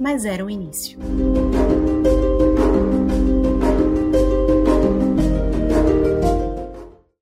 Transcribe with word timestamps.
mas 0.00 0.24
era 0.24 0.44
o 0.44 0.50
início. 0.50 0.98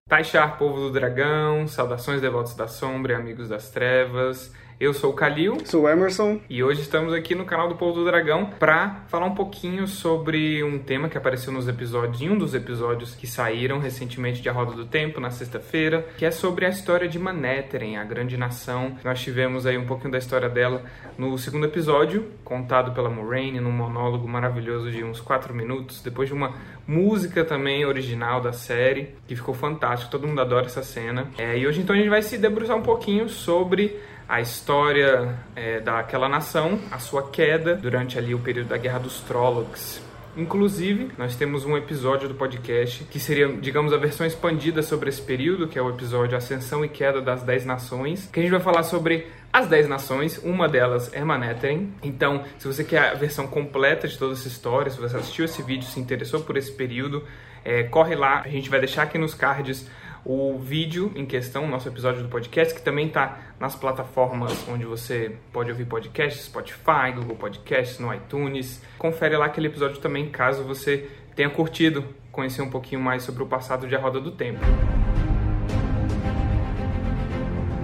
Taixar, 0.08 0.56
povo 0.56 0.78
do 0.80 0.92
dragão, 0.92 1.66
saudações 1.66 2.20
devotos 2.20 2.54
da 2.54 2.68
sombra 2.68 3.12
e 3.12 3.16
amigos 3.16 3.48
das 3.48 3.70
trevas. 3.70 4.52
Eu 4.78 4.92
sou 4.92 5.10
o 5.10 5.14
Kalil. 5.14 5.56
Sou 5.64 5.84
o 5.84 5.88
Emerson. 5.88 6.38
E 6.50 6.62
hoje 6.62 6.82
estamos 6.82 7.14
aqui 7.14 7.34
no 7.34 7.46
canal 7.46 7.66
do 7.66 7.76
Povo 7.76 7.94
do 7.94 8.04
Dragão 8.04 8.50
para 8.58 9.04
falar 9.08 9.24
um 9.24 9.34
pouquinho 9.34 9.88
sobre 9.88 10.62
um 10.62 10.78
tema 10.78 11.08
que 11.08 11.16
apareceu 11.16 11.50
nos 11.50 11.66
episódios, 11.66 12.20
em 12.20 12.28
um 12.28 12.36
dos 12.36 12.54
episódios 12.54 13.14
que 13.14 13.26
saíram 13.26 13.78
recentemente 13.78 14.42
de 14.42 14.50
A 14.50 14.52
Roda 14.52 14.72
do 14.72 14.84
Tempo, 14.84 15.18
na 15.18 15.30
sexta-feira, 15.30 16.06
que 16.18 16.26
é 16.26 16.30
sobre 16.30 16.66
a 16.66 16.68
história 16.68 17.08
de 17.08 17.18
Manetheren, 17.18 17.96
a 17.96 18.04
grande 18.04 18.36
nação. 18.36 18.98
Nós 19.02 19.18
tivemos 19.22 19.64
aí 19.64 19.78
um 19.78 19.86
pouquinho 19.86 20.10
da 20.10 20.18
história 20.18 20.50
dela 20.50 20.82
no 21.16 21.38
segundo 21.38 21.64
episódio, 21.64 22.30
contado 22.44 22.92
pela 22.92 23.08
Moraine, 23.08 23.60
num 23.60 23.72
monólogo 23.72 24.28
maravilhoso 24.28 24.90
de 24.90 25.02
uns 25.02 25.22
quatro 25.22 25.54
minutos, 25.54 26.02
depois 26.02 26.28
de 26.28 26.34
uma 26.34 26.52
música 26.86 27.46
também 27.46 27.86
original 27.86 28.42
da 28.42 28.52
série, 28.52 29.14
que 29.26 29.34
ficou 29.34 29.54
fantástico, 29.54 30.10
todo 30.10 30.26
mundo 30.26 30.42
adora 30.42 30.66
essa 30.66 30.82
cena. 30.82 31.30
É, 31.38 31.56
e 31.56 31.66
hoje 31.66 31.80
então 31.80 31.96
a 31.96 31.98
gente 31.98 32.10
vai 32.10 32.20
se 32.20 32.36
debruçar 32.36 32.76
um 32.76 32.82
pouquinho 32.82 33.26
sobre 33.26 33.98
a 34.28 34.40
história 34.40 35.38
é, 35.54 35.80
daquela 35.80 36.28
nação, 36.28 36.78
a 36.90 36.98
sua 36.98 37.30
queda 37.30 37.74
durante 37.76 38.18
ali 38.18 38.34
o 38.34 38.38
período 38.38 38.68
da 38.68 38.76
Guerra 38.76 38.98
dos 38.98 39.20
Trollocs. 39.20 40.04
Inclusive, 40.36 41.12
nós 41.16 41.34
temos 41.34 41.64
um 41.64 41.76
episódio 41.78 42.28
do 42.28 42.34
podcast 42.34 43.04
que 43.04 43.18
seria, 43.18 43.48
digamos, 43.48 43.92
a 43.94 43.96
versão 43.96 44.26
expandida 44.26 44.82
sobre 44.82 45.08
esse 45.08 45.22
período, 45.22 45.66
que 45.66 45.78
é 45.78 45.82
o 45.82 45.88
episódio 45.88 46.36
Ascensão 46.36 46.84
e 46.84 46.88
Queda 46.88 47.22
das 47.22 47.42
Dez 47.42 47.64
Nações, 47.64 48.28
que 48.30 48.40
a 48.40 48.42
gente 48.42 48.52
vai 48.52 48.60
falar 48.60 48.82
sobre 48.82 49.28
as 49.50 49.66
Dez 49.66 49.88
Nações, 49.88 50.36
uma 50.44 50.68
delas 50.68 51.10
é 51.14 51.24
Manetheren. 51.24 51.90
Então, 52.02 52.44
se 52.58 52.66
você 52.66 52.84
quer 52.84 53.12
a 53.12 53.14
versão 53.14 53.46
completa 53.46 54.06
de 54.06 54.18
toda 54.18 54.34
essa 54.34 54.46
história, 54.46 54.90
se 54.90 55.00
você 55.00 55.16
assistiu 55.16 55.46
esse 55.46 55.62
vídeo, 55.62 55.88
se 55.88 55.98
interessou 55.98 56.40
por 56.42 56.58
esse 56.58 56.72
período, 56.72 57.24
é, 57.64 57.84
corre 57.84 58.14
lá, 58.14 58.42
a 58.44 58.48
gente 58.48 58.68
vai 58.68 58.78
deixar 58.78 59.04
aqui 59.04 59.16
nos 59.16 59.32
cards 59.32 59.88
o 60.28 60.58
vídeo 60.58 61.12
em 61.14 61.24
questão, 61.24 61.68
nosso 61.68 61.88
episódio 61.88 62.24
do 62.24 62.28
podcast, 62.28 62.74
que 62.74 62.82
também 62.82 63.06
está 63.06 63.38
nas 63.60 63.76
plataformas 63.76 64.66
onde 64.68 64.84
você 64.84 65.36
pode 65.52 65.70
ouvir 65.70 65.84
podcasts, 65.84 66.46
Spotify, 66.46 67.12
Google 67.14 67.36
Podcasts, 67.36 68.00
no 68.00 68.12
iTunes. 68.12 68.82
Confere 68.98 69.36
lá 69.36 69.46
aquele 69.46 69.68
episódio 69.68 69.98
também, 69.98 70.28
caso 70.28 70.64
você 70.64 71.08
tenha 71.36 71.48
curtido 71.48 72.04
conhecer 72.32 72.60
um 72.60 72.68
pouquinho 72.68 73.00
mais 73.00 73.22
sobre 73.22 73.44
o 73.44 73.46
passado 73.46 73.86
de 73.86 73.94
A 73.94 74.00
Roda 74.00 74.20
do 74.20 74.32
Tempo. 74.32 74.60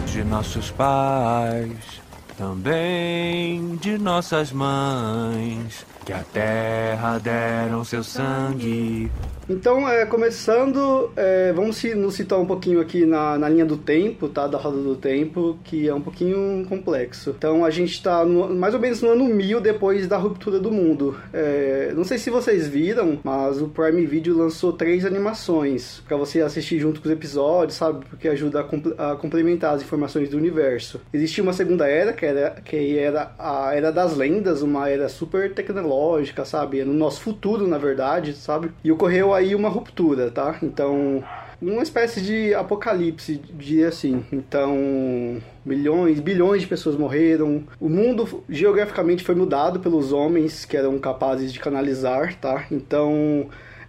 De 0.04 0.24
nossos 0.24 0.68
pais, 0.72 2.02
também 2.36 3.77
de 3.77 3.98
nossas 3.98 4.53
mães, 4.53 5.87
que 6.04 6.12
a 6.12 6.22
terra 6.32 7.19
deram 7.19 7.84
seu 7.84 8.03
sangue 8.03 9.10
então, 9.48 9.88
é, 9.88 10.06
começando, 10.06 11.10
é, 11.16 11.53
vamos 11.53 11.82
nos 11.97 12.15
citar 12.15 12.38
um 12.38 12.47
pouquinho 12.47 12.81
aqui 12.81 13.04
na, 13.04 13.37
na 13.37 13.48
linha 13.48 13.66
do 13.66 13.76
tempo, 13.76 14.28
tá? 14.28 14.47
Da 14.47 14.56
roda 14.56 14.81
do 14.81 14.94
tempo, 14.94 15.59
que 15.65 15.88
é 15.88 15.94
um 15.94 16.00
pouquinho 16.00 16.65
complexo. 16.69 17.34
Então, 17.37 17.65
a 17.65 17.70
gente 17.70 17.93
está 17.93 18.25
mais 18.25 18.72
ou 18.72 18.81
menos 18.81 19.03
no 19.03 19.10
ano 19.10 19.25
1000 19.26 19.60
depois 19.60 20.06
da 20.06 20.16
ruptura 20.16 20.60
do 20.60 20.70
mundo. 20.70 21.19
É, 21.32 21.93
não 21.94 22.04
sei 22.04 22.19
se 22.19 22.31
vocês 22.31 22.69
viram, 22.69 23.19
mas 23.25 23.60
o 23.60 23.69
Prime 23.69 24.06
Video 24.06 24.37
lançou 24.37 24.72
três 24.72 25.04
animações 25.04 26.03
para 26.06 26.16
você 26.16 26.41
assistir 26.41 26.78
junto 26.78 27.00
com 27.00 27.09
os 27.09 27.12
episódios, 27.12 27.76
sabe? 27.76 28.04
Porque 28.09 28.28
ajuda 28.28 28.60
a, 28.60 28.64
compl 28.64 28.91
a, 28.97 29.16
complementar 29.16 29.75
as 29.75 29.82
informações 29.82 30.28
do 30.28 30.37
universo. 30.37 31.00
Existia 31.12 31.43
uma 31.43 31.53
segunda 31.53 31.87
era, 31.87 32.12
que 32.22 32.27
era, 32.27 32.50
que 32.65 32.99
era 32.99 33.33
a 33.37 33.75
Era 33.75 33.91
das 33.91 34.16
Lendas, 34.16 34.62
uma 34.62 34.88
era 34.88 35.09
super 35.09 35.53
tecnológica, 35.53 36.44
sabe? 36.44 36.84
No 36.84 36.93
nosso 36.93 37.21
futuro, 37.21 37.66
na 37.66 37.78
verdade, 37.78 38.33
sabe? 38.34 38.71
E 38.84 38.93
ocorreu 38.93 39.34
aí 39.34 39.56
uma 39.56 39.69
ruptura, 39.69 40.31
tá? 40.31 40.56
Então, 40.62 41.25
uma 41.61 41.82
espécie 41.82 42.21
de 42.21 42.55
apocalipse, 42.55 43.41
diria 43.59 43.88
assim. 43.88 44.25
Então, 44.32 45.43
milhões, 45.66 46.21
bilhões 46.21 46.62
de 46.62 46.69
pessoas 46.69 46.94
morreram. 46.94 47.65
O 47.81 47.88
mundo 47.88 48.44
geograficamente 48.49 49.25
foi 49.25 49.34
mudado 49.34 49.81
pelos 49.81 50.12
homens 50.12 50.65
que 50.65 50.77
eram 50.77 50.97
capazes 51.00 51.53
de 51.53 51.59
canalizar, 51.59 52.37
tá? 52.38 52.66
Então, 52.71 53.49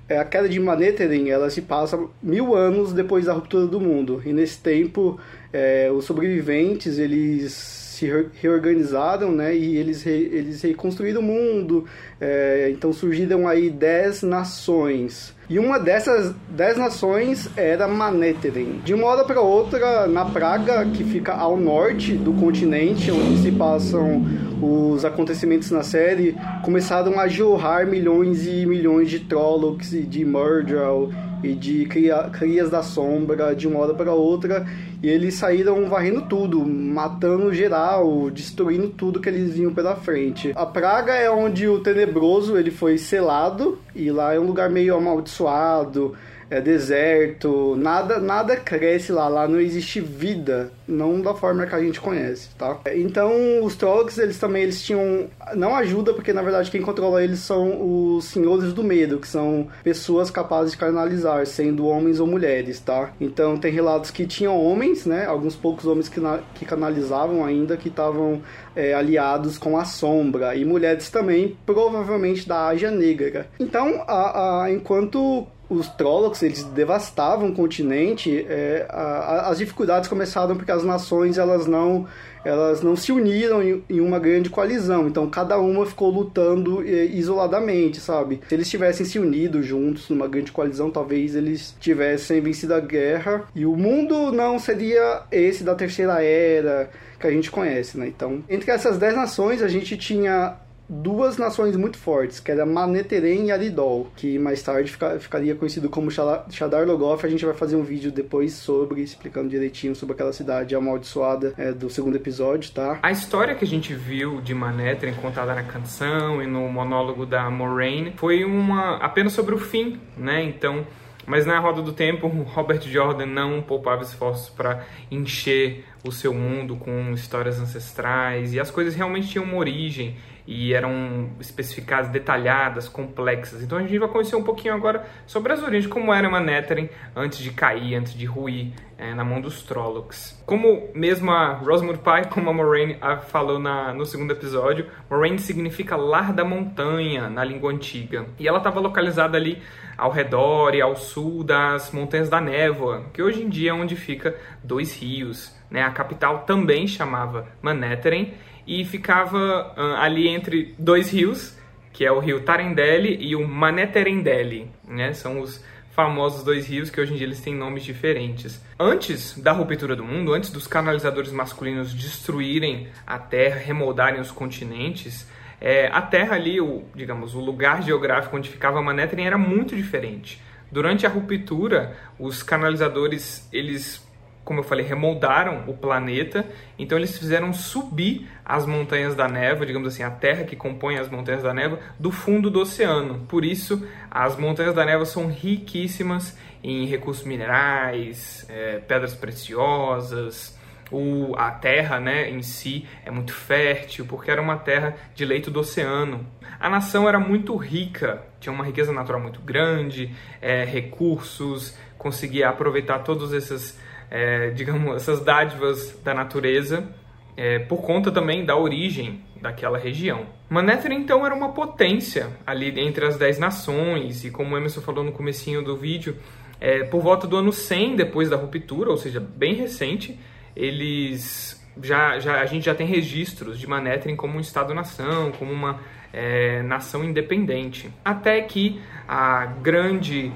é, 0.09 0.17
a 0.17 0.25
queda 0.25 0.49
de 0.49 0.59
Manetheren, 0.59 1.29
ela 1.29 1.51
se 1.51 1.61
passa 1.61 2.03
mil 2.21 2.55
anos 2.55 2.93
depois 2.93 3.25
da 3.25 3.33
ruptura 3.33 3.67
do 3.67 3.79
mundo. 3.79 4.23
E 4.25 4.33
nesse 4.33 4.57
tempo, 4.57 5.19
é, 5.51 5.91
os 5.91 6.05
sobreviventes, 6.05 6.97
eles 6.97 7.82
se 8.03 8.27
reorganizaram, 8.41 9.31
né? 9.31 9.55
E 9.55 9.77
eles, 9.77 10.03
re, 10.03 10.29
eles 10.31 10.61
reconstruíram 10.61 11.21
o 11.21 11.23
mundo. 11.23 11.85
É, 12.19 12.69
então 12.71 12.91
surgiram 12.91 13.47
aí 13.47 13.69
dez 13.69 14.21
nações. 14.21 15.33
E 15.49 15.59
uma 15.59 15.77
dessas 15.77 16.33
dez 16.49 16.77
nações 16.77 17.49
era 17.55 17.87
Manetheren. 17.87 18.81
De 18.83 18.93
uma 18.93 19.07
hora 19.07 19.23
para 19.23 19.41
outra, 19.41 20.07
na 20.07 20.25
Praga, 20.25 20.85
que 20.85 21.03
fica 21.03 21.33
ao 21.33 21.57
norte 21.57 22.13
do 22.13 22.33
continente, 22.33 23.11
onde 23.11 23.41
se 23.41 23.51
passam 23.51 24.23
os 24.61 25.03
acontecimentos 25.03 25.69
na 25.71 25.83
série, 25.83 26.35
começaram 26.63 27.19
a 27.19 27.27
jorrar 27.27 27.85
milhões 27.85 28.47
e 28.47 28.65
milhões 28.65 29.09
de 29.09 29.19
Trollocs 29.19 29.93
e 29.93 30.03
de 30.03 30.23
Murdral 30.23 31.09
e 31.43 31.53
de 31.53 31.85
cria, 31.85 32.29
crias 32.31 32.69
da 32.69 32.81
sombra 32.81 33.55
de 33.55 33.67
uma 33.67 33.79
hora 33.79 33.93
para 33.93 34.13
outra 34.13 34.65
e 35.01 35.09
eles 35.09 35.35
saíram 35.35 35.89
varrendo 35.89 36.21
tudo, 36.23 36.65
matando 36.65 37.53
geral, 37.53 38.29
destruindo 38.29 38.87
tudo 38.87 39.19
que 39.19 39.27
eles 39.27 39.53
vinham 39.53 39.73
pela 39.73 39.95
frente. 39.95 40.53
A 40.55 40.65
praga 40.65 41.13
é 41.13 41.29
onde 41.29 41.67
o 41.67 41.79
tenebroso 41.79 42.57
ele 42.57 42.71
foi 42.71 42.97
selado 42.97 43.77
e 43.93 44.09
lá 44.09 44.33
é 44.33 44.39
um 44.39 44.45
lugar 44.45 44.69
meio 44.69 44.95
amaldiçoado 44.95 46.15
é 46.49 46.61
deserto, 46.61 47.75
nada 47.77 48.19
nada 48.19 48.55
cresce 48.55 49.11
lá, 49.11 49.27
lá 49.27 49.47
não 49.47 49.59
existe 49.59 49.99
vida, 49.99 50.71
não 50.87 51.21
da 51.21 51.33
forma 51.33 51.65
que 51.65 51.75
a 51.75 51.81
gente 51.81 51.99
conhece, 51.99 52.49
tá? 52.57 52.79
Então 52.95 53.63
os 53.63 53.75
Trollocs, 53.75 54.17
eles 54.17 54.37
também 54.37 54.63
eles 54.63 54.81
tinham 54.83 55.27
não 55.55 55.75
ajuda 55.75 56.13
porque 56.13 56.33
na 56.33 56.41
verdade 56.41 56.71
quem 56.71 56.81
controla 56.81 57.23
eles 57.23 57.39
são 57.39 58.15
os 58.15 58.25
senhores 58.25 58.73
do 58.73 58.83
medo, 58.83 59.19
que 59.19 59.27
são 59.27 59.67
pessoas 59.83 60.29
capazes 60.29 60.71
de 60.71 60.77
canalizar, 60.77 61.45
sendo 61.45 61.85
homens 61.85 62.19
ou 62.19 62.27
mulheres, 62.27 62.79
tá? 62.79 63.11
Então 63.19 63.57
tem 63.57 63.71
relatos 63.71 64.11
que 64.11 64.25
tinham 64.25 64.59
homens, 64.59 65.05
né? 65.05 65.25
Alguns 65.25 65.55
poucos 65.55 65.85
homens 65.85 66.09
que, 66.09 66.19
na, 66.19 66.39
que 66.55 66.65
canalizavam 66.65 67.43
ainda 67.43 67.77
que 67.77 67.89
estavam 67.89 68.41
é, 68.75 68.93
aliados 68.93 69.57
com 69.57 69.77
a 69.77 69.85
sombra 69.85 70.55
e 70.55 70.65
mulheres 70.65 71.09
também, 71.09 71.57
provavelmente 71.65 72.47
da 72.47 72.67
Ásia 72.67 72.91
Negra. 72.91 73.47
Então, 73.59 74.03
a, 74.07 74.63
a, 74.63 74.71
enquanto 74.71 75.47
os 75.73 75.87
Trollocs 75.87 76.43
eles 76.43 76.63
devastavam 76.63 77.49
o 77.49 77.53
continente, 77.53 78.45
é, 78.49 78.85
a, 78.89 79.01
a, 79.01 79.49
as 79.49 79.57
dificuldades 79.57 80.09
começaram 80.09 80.55
porque 80.55 80.71
as 80.71 80.83
nações 80.83 81.37
elas 81.37 81.67
não 81.67 82.07
elas 82.45 82.81
não 82.81 82.95
se 82.95 83.11
uniram 83.11 83.63
em, 83.63 83.83
em, 83.89 84.01
uma 84.01 84.19
grande 84.19 84.49
coalizão, 84.49 85.07
então 85.07 85.29
cada 85.29 85.57
uma 85.57 85.85
ficou 85.85 86.09
lutando 86.09 86.83
é, 86.85 87.05
isoladamente, 87.05 88.01
sabe? 88.01 88.41
Se 88.49 88.53
eles 88.53 88.69
tivessem 88.69 89.05
se 89.05 89.17
unido 89.17 89.63
juntos 89.63 90.09
numa 90.09 90.27
grande 90.27 90.51
coalizão, 90.51 90.91
talvez 90.91 91.35
eles 91.35 91.73
tivessem 91.79 92.41
vencido 92.41 92.73
a 92.73 92.81
guerra 92.81 93.45
e 93.55 93.65
o 93.65 93.77
mundo 93.77 94.31
não 94.31 94.59
seria 94.59 95.23
esse 95.31 95.63
da 95.63 95.73
Terceira 95.73 96.21
Era 96.21 96.89
que 97.17 97.27
a 97.27 97.31
gente 97.31 97.49
conhece, 97.49 97.97
né? 97.97 98.07
Então, 98.07 98.43
entre 98.49 98.69
essas 98.69 98.97
dez 98.97 99.15
nações, 99.15 99.61
a 99.61 99.67
gente 99.69 99.95
tinha 99.95 100.57
duas 100.87 101.37
nações 101.37 101.75
muito 101.75 101.97
fortes, 101.97 102.39
que 102.39 102.51
era 102.51 102.65
Maneteren 102.65 103.45
e 103.45 103.51
Aridol, 103.51 104.11
que 104.15 104.37
mais 104.37 104.61
tarde 104.61 104.91
fica, 104.91 105.19
ficaria 105.19 105.55
conhecido 105.55 105.89
como 105.89 106.11
Shadar 106.11 106.85
Logoth. 106.85 107.23
A 107.23 107.29
gente 107.29 107.45
vai 107.45 107.53
fazer 107.53 107.75
um 107.75 107.83
vídeo 107.83 108.11
depois 108.11 108.53
sobre, 108.53 109.01
explicando 109.01 109.49
direitinho 109.49 109.95
sobre 109.95 110.13
aquela 110.13 110.33
cidade 110.33 110.75
amaldiçoada 110.75 111.53
é, 111.57 111.71
do 111.71 111.89
segundo 111.89 112.15
episódio, 112.15 112.71
tá? 112.71 112.99
A 113.01 113.11
história 113.11 113.55
que 113.55 113.63
a 113.63 113.67
gente 113.67 113.93
viu 113.93 114.41
de 114.41 114.53
Maneteren 114.53 115.15
contada 115.15 115.53
na 115.55 115.63
canção 115.63 116.41
e 116.41 116.47
no 116.47 116.67
monólogo 116.69 117.25
da 117.25 117.49
Moraine 117.49 118.13
foi 118.17 118.43
uma 118.43 118.97
apenas 118.97 119.33
sobre 119.33 119.55
o 119.55 119.57
fim, 119.57 119.99
né? 120.17 120.43
Então 120.43 120.85
mas 121.25 121.45
na 121.45 121.59
roda 121.59 121.81
do 121.81 121.93
tempo, 121.93 122.27
Robert 122.27 122.81
Jordan 122.81 123.25
não 123.25 123.61
poupava 123.61 124.03
esforços 124.03 124.49
para 124.49 124.85
encher 125.09 125.85
o 126.03 126.11
seu 126.11 126.33
mundo 126.33 126.75
com 126.75 127.13
histórias 127.13 127.59
ancestrais 127.59 128.53
e 128.53 128.59
as 128.59 128.69
coisas 128.69 128.93
realmente 128.93 129.29
tinham 129.29 129.45
uma 129.45 129.57
origem 129.57 130.17
e 130.45 130.73
eram 130.73 131.29
especificadas, 131.39 132.09
detalhadas, 132.09 132.89
complexas. 132.89 133.63
Então 133.63 133.77
a 133.77 133.81
gente 133.81 133.97
vai 133.97 134.09
conhecer 134.09 134.35
um 134.35 134.43
pouquinho 134.43 134.73
agora 134.73 135.05
sobre 135.25 135.53
as 135.53 135.63
origens, 135.63 135.91
como 135.91 136.13
era 136.13 136.29
Manetheren 136.29 136.89
antes 137.15 137.39
de 137.39 137.51
cair, 137.51 137.95
antes 137.95 138.13
de 138.13 138.25
ruir 138.25 138.73
é, 138.97 139.13
na 139.13 139.23
mão 139.23 139.39
dos 139.39 139.63
Trollocs. 139.63 140.43
Como 140.45 140.89
mesmo 140.93 141.31
a 141.31 141.53
Rosamund 141.53 141.99
Pike, 141.99 142.33
como 142.33 142.49
a 142.49 142.53
Moraine 142.53 142.97
falou 143.27 143.57
na, 143.57 143.93
no 143.93 144.05
segundo 144.05 144.31
episódio, 144.31 144.87
Moraine 145.09 145.39
significa 145.39 145.95
lar 145.95 146.33
da 146.33 146.43
montanha 146.43 147.29
na 147.29 147.43
língua 147.43 147.71
antiga. 147.71 148.25
E 148.37 148.47
ela 148.47 148.57
estava 148.57 148.79
localizada 148.79 149.37
ali 149.37 149.61
ao 149.97 150.11
redor 150.11 150.75
e 150.75 150.81
ao 150.81 150.95
sul 150.95 151.43
das 151.43 151.91
Montanhas 151.91 152.29
da 152.29 152.41
Névoa, 152.41 153.05
que 153.13 153.21
hoje 153.21 153.41
em 153.41 153.49
dia 153.49 153.71
é 153.71 153.73
onde 153.73 153.95
fica 153.95 154.35
Dois 154.63 154.99
Rios. 154.99 155.55
Né? 155.73 155.81
A 155.81 155.89
capital 155.89 156.41
também 156.41 156.87
chamava 156.87 157.47
Manetheren 157.59 158.31
e 158.67 158.85
ficava 158.85 159.73
uh, 159.75 159.95
ali 159.95 160.27
entre 160.27 160.75
dois 160.77 161.09
rios, 161.09 161.57
que 161.91 162.05
é 162.05 162.11
o 162.11 162.19
rio 162.19 162.41
Tarendele 162.41 163.17
e 163.19 163.35
o 163.35 163.47
Maneterendele, 163.47 164.69
né? 164.87 165.13
São 165.13 165.39
os 165.39 165.63
famosos 165.91 166.43
dois 166.43 166.67
rios 166.67 166.89
que 166.89 166.99
hoje 167.01 167.13
em 167.13 167.17
dia 167.17 167.25
eles 167.25 167.41
têm 167.41 167.55
nomes 167.55 167.83
diferentes. 167.83 168.63
Antes 168.79 169.37
da 169.37 169.51
ruptura 169.51 169.95
do 169.95 170.03
mundo, 170.03 170.33
antes 170.33 170.49
dos 170.49 170.65
canalizadores 170.67 171.31
masculinos 171.31 171.93
destruírem 171.93 172.87
a 173.05 173.17
Terra, 173.19 173.57
remoldarem 173.59 174.21
os 174.21 174.31
continentes, 174.31 175.27
é, 175.59 175.87
a 175.87 176.01
Terra 176.01 176.35
ali, 176.35 176.59
o, 176.61 176.83
digamos, 176.95 177.35
o 177.35 177.39
lugar 177.39 177.83
geográfico 177.83 178.35
onde 178.37 178.49
ficava 178.49 178.81
Manhattan 178.81 179.21
era 179.21 179.37
muito 179.37 179.75
diferente. 179.75 180.41
Durante 180.71 181.05
a 181.05 181.09
ruptura, 181.09 181.95
os 182.17 182.41
canalizadores 182.41 183.47
eles 183.51 184.03
como 184.43 184.59
eu 184.59 184.63
falei, 184.63 184.85
remoldaram 184.85 185.63
o 185.67 185.73
planeta, 185.73 186.45
então 186.77 186.97
eles 186.97 187.17
fizeram 187.17 187.53
subir 187.53 188.29
as 188.43 188.65
montanhas 188.65 189.15
da 189.15 189.27
névoa, 189.27 189.65
digamos 189.65 189.87
assim, 189.87 190.03
a 190.03 190.11
terra 190.11 190.43
que 190.43 190.55
compõe 190.55 190.97
as 190.97 191.09
montanhas 191.09 191.43
da 191.43 191.53
névoa, 191.53 191.79
do 191.97 192.11
fundo 192.11 192.49
do 192.49 192.59
oceano. 192.59 193.25
Por 193.27 193.45
isso, 193.45 193.87
as 194.11 194.35
montanhas 194.35 194.73
da 194.73 194.85
névoa 194.85 195.05
são 195.05 195.27
riquíssimas 195.27 196.37
em 196.61 196.85
recursos 196.85 197.25
minerais, 197.25 198.45
é, 198.49 198.79
pedras 198.79 199.15
preciosas, 199.15 200.57
o, 200.91 201.33
a 201.37 201.49
terra 201.49 201.99
né, 201.99 202.29
em 202.29 202.41
si 202.41 202.87
é 203.05 203.09
muito 203.09 203.33
fértil, 203.33 204.05
porque 204.05 204.29
era 204.29 204.41
uma 204.41 204.57
terra 204.57 204.95
de 205.15 205.25
leito 205.25 205.49
do 205.49 205.61
oceano. 205.61 206.25
A 206.59 206.69
nação 206.69 207.09
era 207.09 207.19
muito 207.19 207.55
rica, 207.55 208.23
tinha 208.39 208.53
uma 208.53 208.63
riqueza 208.63 208.93
natural 208.93 209.19
muito 209.19 209.41
grande, 209.41 210.13
é, 210.41 210.63
recursos, 210.63 211.77
conseguia 211.97 212.49
aproveitar 212.49 212.99
todos 212.99 213.33
esses 213.33 213.79
é, 214.13 214.51
digamos, 214.51 214.95
essas 214.95 215.21
dádivas 215.21 215.99
da 216.03 216.13
natureza 216.13 216.87
é, 217.35 217.57
por 217.57 217.81
conta 217.81 218.11
também 218.11 218.45
da 218.45 218.55
origem 218.55 219.21
daquela 219.41 219.79
região. 219.79 220.27
Manetheren 220.47 220.99
então 220.99 221.25
era 221.25 221.33
uma 221.33 221.51
potência 221.51 222.29
ali 222.45 222.79
entre 222.79 223.07
as 223.07 223.17
dez 223.17 223.39
nações 223.39 224.23
e 224.23 224.29
como 224.29 224.53
o 224.53 224.57
Emerson 224.57 224.81
falou 224.81 225.03
no 225.03 225.11
comecinho 225.11 225.63
do 225.63 225.75
vídeo, 225.75 226.15
é, 226.61 226.83
por 226.83 227.01
volta 227.01 227.25
do 227.25 227.35
ano 227.35 227.51
100 227.51 227.95
depois 227.95 228.29
da 228.29 228.35
ruptura, 228.35 228.91
ou 228.91 228.97
seja, 228.97 229.19
bem 229.19 229.55
recente, 229.55 230.17
eles 230.55 231.59
já, 231.81 232.19
já 232.19 232.39
a 232.39 232.45
gente 232.45 232.67
já 232.67 232.75
tem 232.75 232.85
registros 232.85 233.59
de 233.59 233.65
Manetheren 233.65 234.15
como 234.15 234.37
um 234.37 234.39
estado-nação, 234.39 235.31
como 235.31 235.51
uma 235.51 235.79
é, 236.13 236.61
nação 236.61 237.03
independente, 237.03 237.91
até 238.05 238.39
que 238.41 238.79
a 239.07 239.47
grande 239.47 240.31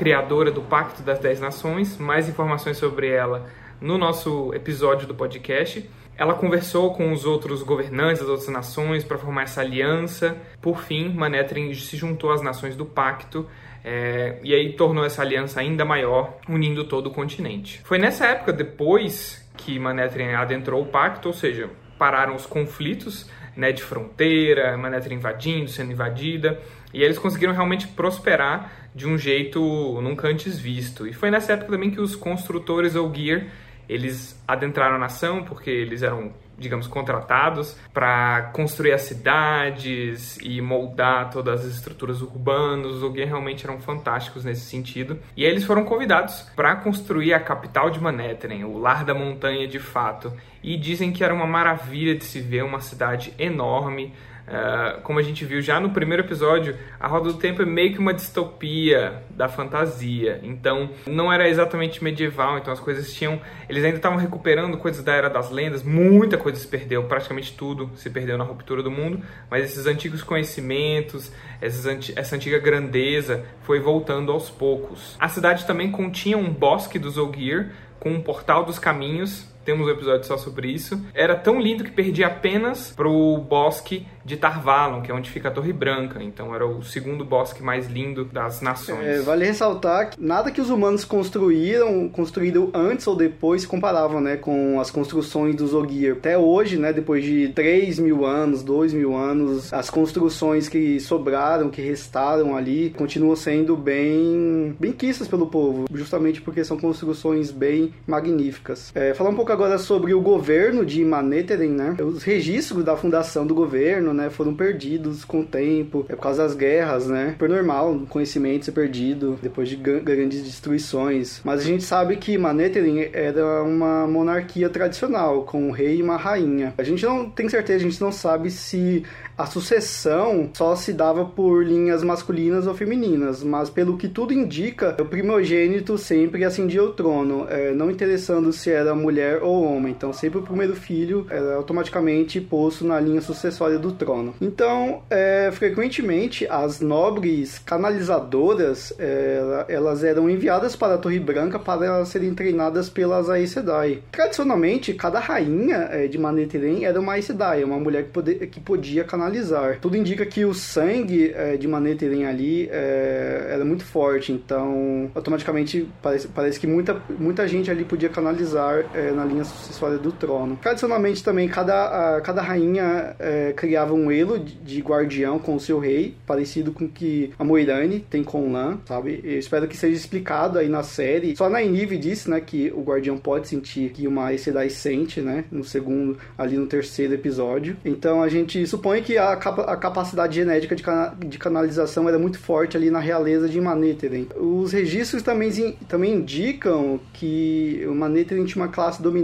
criadora 0.00 0.50
do 0.50 0.62
Pacto 0.62 1.02
das 1.02 1.18
Dez 1.18 1.40
Nações. 1.40 1.98
Mais 1.98 2.26
informações 2.26 2.78
sobre 2.78 3.10
ela 3.10 3.44
no 3.78 3.98
nosso 3.98 4.50
episódio 4.54 5.06
do 5.06 5.14
podcast. 5.14 5.86
Ela 6.16 6.32
conversou 6.32 6.94
com 6.94 7.12
os 7.12 7.26
outros 7.26 7.62
governantes 7.62 8.20
das 8.20 8.30
outras 8.30 8.48
nações 8.48 9.04
para 9.04 9.18
formar 9.18 9.42
essa 9.42 9.60
aliança. 9.60 10.38
Por 10.58 10.80
fim, 10.80 11.10
Manetrin 11.10 11.74
se 11.74 11.98
juntou 11.98 12.32
às 12.32 12.40
nações 12.40 12.74
do 12.74 12.86
Pacto 12.86 13.46
é, 13.84 14.38
e 14.42 14.54
aí 14.54 14.72
tornou 14.72 15.04
essa 15.04 15.20
aliança 15.20 15.60
ainda 15.60 15.84
maior, 15.84 16.38
unindo 16.48 16.84
todo 16.84 17.08
o 17.08 17.10
continente. 17.10 17.82
Foi 17.84 17.98
nessa 17.98 18.24
época, 18.24 18.54
depois 18.54 19.46
que 19.54 19.78
Manetrin 19.78 20.32
adentrou 20.32 20.80
o 20.80 20.86
Pacto, 20.86 21.28
ou 21.28 21.34
seja, 21.34 21.68
pararam 21.98 22.34
os 22.34 22.46
conflitos 22.46 23.28
né, 23.56 23.72
de 23.72 23.82
fronteira, 23.82 24.76
Manetrin 24.76 25.16
invadindo, 25.16 25.68
sendo 25.68 25.92
invadida, 25.92 26.60
e 26.92 27.02
eles 27.02 27.18
conseguiram 27.18 27.52
realmente 27.52 27.86
prosperar 27.88 28.72
de 28.94 29.06
um 29.06 29.16
jeito 29.16 29.60
nunca 30.02 30.28
antes 30.28 30.58
visto. 30.58 31.06
E 31.06 31.12
foi 31.12 31.30
nessa 31.30 31.52
época 31.52 31.72
também 31.72 31.90
que 31.90 32.00
os 32.00 32.16
construtores 32.16 32.96
Ogier 32.96 33.46
eles 33.90 34.40
adentraram 34.46 34.94
a 34.94 34.98
nação 34.98 35.42
porque 35.42 35.68
eles 35.68 36.04
eram, 36.04 36.32
digamos, 36.56 36.86
contratados 36.86 37.76
para 37.92 38.52
construir 38.54 38.92
as 38.92 39.02
cidades 39.02 40.38
e 40.40 40.60
moldar 40.60 41.28
todas 41.30 41.62
as 41.66 41.74
estruturas 41.74 42.22
urbanas. 42.22 42.94
Os 42.94 43.02
Ogier 43.02 43.26
realmente 43.26 43.66
eram 43.66 43.80
fantásticos 43.80 44.44
nesse 44.44 44.60
sentido. 44.60 45.18
E 45.36 45.44
eles 45.44 45.64
foram 45.64 45.84
convidados 45.84 46.42
para 46.54 46.76
construir 46.76 47.34
a 47.34 47.40
capital 47.40 47.90
de 47.90 48.00
Manhattan, 48.00 48.64
o 48.64 48.78
lar 48.78 49.04
da 49.04 49.12
montanha 49.12 49.66
de 49.66 49.80
fato. 49.80 50.32
E 50.62 50.76
dizem 50.76 51.10
que 51.10 51.24
era 51.24 51.34
uma 51.34 51.46
maravilha 51.46 52.14
de 52.14 52.24
se 52.24 52.38
ver 52.40 52.62
uma 52.62 52.80
cidade 52.80 53.34
enorme, 53.38 54.14
Uh, 54.48 55.00
como 55.02 55.18
a 55.18 55.22
gente 55.22 55.44
viu 55.44 55.60
já 55.60 55.78
no 55.78 55.90
primeiro 55.90 56.24
episódio, 56.24 56.76
a 56.98 57.06
Roda 57.06 57.32
do 57.32 57.38
Tempo 57.38 57.62
é 57.62 57.64
meio 57.64 57.92
que 57.92 57.98
uma 57.98 58.12
distopia 58.12 59.22
da 59.30 59.48
fantasia. 59.48 60.40
Então, 60.42 60.90
não 61.06 61.32
era 61.32 61.48
exatamente 61.48 62.02
medieval, 62.02 62.58
então 62.58 62.72
as 62.72 62.80
coisas 62.80 63.12
tinham. 63.12 63.40
Eles 63.68 63.84
ainda 63.84 63.96
estavam 63.96 64.18
recuperando 64.18 64.76
coisas 64.76 65.04
da 65.04 65.14
Era 65.14 65.30
das 65.30 65.50
Lendas, 65.50 65.82
muita 65.82 66.36
coisa 66.36 66.58
se 66.58 66.66
perdeu, 66.66 67.04
praticamente 67.04 67.56
tudo 67.56 67.90
se 67.94 68.10
perdeu 68.10 68.36
na 68.36 68.44
ruptura 68.44 68.82
do 68.82 68.90
mundo, 68.90 69.22
mas 69.48 69.64
esses 69.64 69.86
antigos 69.86 70.22
conhecimentos, 70.22 71.32
esses, 71.62 72.12
essa 72.16 72.34
antiga 72.34 72.58
grandeza 72.58 73.44
foi 73.62 73.78
voltando 73.78 74.32
aos 74.32 74.50
poucos. 74.50 75.16
A 75.20 75.28
cidade 75.28 75.64
também 75.66 75.90
continha 75.90 76.36
um 76.36 76.52
bosque 76.52 76.98
dos 76.98 77.16
Ogier 77.16 77.70
com 78.00 78.10
um 78.10 78.20
portal 78.20 78.64
dos 78.64 78.78
caminhos 78.78 79.48
temos 79.70 79.86
um 79.86 79.90
episódio 79.90 80.26
só 80.26 80.36
sobre 80.36 80.66
isso. 80.66 81.00
Era 81.14 81.36
tão 81.36 81.60
lindo 81.60 81.84
que 81.84 81.92
perdi 81.92 82.24
apenas 82.24 82.90
pro 82.90 83.38
bosque 83.38 84.04
de 84.24 84.36
Tarvalon, 84.36 85.00
que 85.00 85.10
é 85.10 85.14
onde 85.14 85.30
fica 85.30 85.48
a 85.48 85.50
Torre 85.50 85.72
Branca. 85.72 86.22
Então 86.22 86.54
era 86.54 86.66
o 86.66 86.82
segundo 86.82 87.24
bosque 87.24 87.62
mais 87.62 87.86
lindo 87.86 88.24
das 88.24 88.60
nações. 88.60 89.04
É, 89.04 89.20
vale 89.20 89.44
ressaltar 89.44 90.10
que 90.10 90.22
nada 90.22 90.50
que 90.50 90.60
os 90.60 90.70
humanos 90.70 91.04
construíram, 91.04 92.08
construíram 92.08 92.70
antes 92.74 93.06
ou 93.06 93.14
depois, 93.14 93.62
se 93.62 93.68
comparavam 93.68 94.20
né, 94.20 94.36
com 94.36 94.80
as 94.80 94.90
construções 94.90 95.54
dos 95.54 95.72
Ogier. 95.72 96.14
Até 96.14 96.36
hoje, 96.36 96.76
né, 96.76 96.92
depois 96.92 97.24
de 97.24 97.48
3 97.48 97.98
mil 97.98 98.26
anos, 98.26 98.62
2 98.62 98.92
mil 98.92 99.16
anos, 99.16 99.72
as 99.72 99.88
construções 99.88 100.68
que 100.68 100.98
sobraram, 100.98 101.70
que 101.70 101.80
restaram 101.80 102.56
ali, 102.56 102.90
continuam 102.90 103.36
sendo 103.36 103.76
bem, 103.76 104.74
bem 104.78 104.92
quistas 104.92 105.28
pelo 105.28 105.46
povo, 105.46 105.86
justamente 105.92 106.40
porque 106.40 106.64
são 106.64 106.76
construções 106.76 107.50
bem 107.50 107.94
magníficas. 108.06 108.92
É, 108.94 109.14
falar 109.14 109.30
um 109.30 109.36
pouco 109.36 109.52
agora 109.52 109.59
sobre 109.78 110.14
o 110.14 110.20
governo 110.20 110.84
de 110.84 111.04
Maneteren, 111.04 111.70
né? 111.70 111.96
Os 112.02 112.22
registros 112.22 112.84
da 112.84 112.96
fundação 112.96 113.46
do 113.46 113.54
governo, 113.54 114.12
né, 114.12 114.30
foram 114.30 114.54
perdidos 114.54 115.24
com 115.24 115.40
o 115.40 115.44
tempo, 115.44 116.04
é 116.08 116.14
por 116.14 116.22
causa 116.22 116.42
das 116.42 116.54
guerras, 116.54 117.06
né? 117.06 117.30
Super 117.32 117.48
normal, 117.48 117.92
o 117.92 118.06
conhecimento 118.06 118.64
ser 118.64 118.72
perdido 118.72 119.38
depois 119.42 119.68
de 119.68 119.76
grandes 119.76 120.42
destruições. 120.42 121.40
Mas 121.44 121.60
a 121.60 121.64
gente 121.64 121.84
sabe 121.84 122.16
que 122.16 122.36
Maneteren 122.36 123.10
era 123.12 123.62
uma 123.62 124.06
monarquia 124.06 124.68
tradicional, 124.68 125.44
com 125.44 125.68
um 125.68 125.70
rei 125.70 125.96
e 125.96 126.02
uma 126.02 126.16
rainha. 126.16 126.74
A 126.78 126.82
gente 126.82 127.04
não 127.04 127.28
tem 127.28 127.48
certeza, 127.48 127.78
a 127.78 127.88
gente 127.88 128.00
não 128.00 128.12
sabe 128.12 128.50
se 128.50 129.02
a 129.40 129.46
sucessão 129.46 130.50
só 130.52 130.76
se 130.76 130.92
dava 130.92 131.24
por 131.24 131.64
linhas 131.64 132.02
masculinas 132.02 132.66
ou 132.66 132.74
femininas, 132.74 133.42
mas 133.42 133.70
pelo 133.70 133.96
que 133.96 134.06
tudo 134.06 134.34
indica, 134.34 134.96
o 135.00 135.04
primogênito 135.06 135.96
sempre 135.96 136.44
ascendia 136.44 136.82
ao 136.82 136.92
trono, 136.92 137.46
é, 137.48 137.72
não 137.72 137.90
interessando 137.90 138.52
se 138.52 138.70
era 138.70 138.94
mulher 138.94 139.42
ou 139.42 139.49
homem. 139.52 139.92
Então, 139.92 140.12
sempre 140.12 140.38
o 140.38 140.42
primeiro 140.42 140.74
filho 140.74 141.26
era 141.30 141.54
automaticamente 141.54 142.40
posto 142.40 142.84
na 142.84 143.00
linha 143.00 143.20
sucessória 143.20 143.78
do 143.78 143.92
trono. 143.92 144.34
Então, 144.40 145.02
é, 145.10 145.50
frequentemente, 145.52 146.46
as 146.48 146.80
nobres 146.80 147.58
canalizadoras 147.58 148.92
é, 148.98 149.64
elas 149.68 150.04
eram 150.04 150.28
enviadas 150.28 150.76
para 150.76 150.94
a 150.94 150.98
Torre 150.98 151.18
Branca 151.18 151.58
para 151.58 152.04
serem 152.04 152.34
treinadas 152.34 152.88
pelas 152.88 153.28
Aes 153.28 153.50
Sedai. 153.50 154.02
Tradicionalmente, 154.10 154.94
cada 154.94 155.18
rainha 155.18 155.88
é, 155.90 156.06
de 156.06 156.18
Maneteren 156.18 156.84
era 156.84 157.00
uma 157.00 157.14
Aes 157.14 157.26
Sedai, 157.26 157.64
uma 157.64 157.78
mulher 157.78 158.04
que, 158.04 158.10
poder, 158.10 158.46
que 158.46 158.60
podia 158.60 159.04
canalizar. 159.04 159.78
Tudo 159.80 159.96
indica 159.96 160.24
que 160.26 160.44
o 160.44 160.54
sangue 160.54 161.32
é, 161.34 161.56
de 161.56 161.66
Maneteren 161.66 162.26
ali 162.26 162.68
é, 162.70 163.48
era 163.50 163.64
muito 163.64 163.84
forte, 163.84 164.32
então 164.32 165.10
automaticamente 165.14 165.88
parece, 166.02 166.28
parece 166.28 166.60
que 166.60 166.66
muita, 166.66 167.00
muita 167.18 167.46
gente 167.46 167.70
ele 167.70 167.84
podia 167.84 168.08
canalizar 168.08 168.84
é, 168.94 169.10
na 169.10 169.24
linha 169.30 169.44
sucessória 169.44 169.98
do 169.98 170.12
trono. 170.12 170.58
Tradicionalmente 170.60 171.22
também 171.22 171.48
cada, 171.48 172.20
cada 172.22 172.42
rainha 172.42 173.14
é, 173.18 173.52
criava 173.54 173.94
um 173.94 174.10
elo 174.10 174.38
de, 174.38 174.80
guardião 174.80 175.38
com 175.38 175.54
o 175.54 175.60
seu 175.60 175.78
rei, 175.78 176.14
parecido 176.26 176.72
com 176.72 176.88
que 176.88 177.32
a 177.38 177.44
Moirane 177.44 178.00
tem 178.00 178.24
com 178.24 178.50
Lan, 178.52 178.78
sabe? 178.86 179.20
Eu 179.22 179.38
espero 179.38 179.68
que 179.68 179.76
seja 179.76 179.96
explicado 179.96 180.58
aí 180.58 180.68
na 180.68 180.82
série. 180.82 181.36
Só 181.36 181.48
na 181.48 181.62
Inive 181.62 181.96
disse, 181.96 182.28
né, 182.28 182.40
que 182.40 182.72
o 182.74 182.82
guardião 182.82 183.16
pode 183.16 183.48
sentir 183.48 183.90
que 183.90 184.06
uma 184.06 184.30
Sedai 184.36 184.70
sente, 184.70 185.20
né, 185.20 185.44
no 185.50 185.62
segundo, 185.62 186.16
ali 186.36 186.56
no 186.56 186.66
terceiro 186.66 187.12
episódio. 187.12 187.76
Então 187.84 188.22
a 188.22 188.28
gente 188.28 188.66
supõe 188.66 189.02
que 189.02 189.18
a, 189.18 189.36
capa, 189.36 189.62
a 189.62 189.76
capacidade 189.76 190.34
genética 190.34 190.74
de, 190.74 190.82
cana, 190.82 191.14
de 191.18 191.38
canalização 191.38 192.08
era 192.08 192.18
muito 192.18 192.38
forte 192.38 192.76
ali 192.76 192.90
na 192.90 193.00
realeza 193.00 193.48
de 193.48 193.60
Manetheren. 193.60 194.26
Os 194.36 194.72
registros 194.72 195.22
também, 195.22 195.76
também 195.88 196.14
indicam 196.14 196.98
que 197.12 197.84
o 197.86 197.94
Manetheren 197.94 198.44
tinha 198.44 198.64
uma 198.64 198.72
classe 198.72 199.02
dominante 199.02 199.19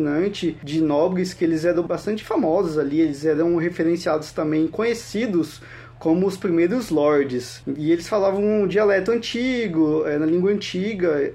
de 0.62 0.81
nobres 0.81 1.35
que 1.35 1.45
eles 1.45 1.65
eram 1.65 1.83
bastante 1.83 2.25
famosos 2.25 2.79
ali, 2.79 3.00
eles 3.00 3.25
eram 3.25 3.57
referenciados 3.57 4.33
também, 4.33 4.67
conhecidos 4.67 5.61
como 5.99 6.26
os 6.26 6.37
primeiros 6.37 6.91
lords. 6.91 7.62
E 7.76 7.91
eles 7.91 8.09
falavam 8.09 8.43
um 8.43 8.67
dialeto 8.67 9.11
antigo, 9.11 10.05
é, 10.07 10.19
na 10.19 10.26
língua 10.26 10.50
antiga, 10.50 11.33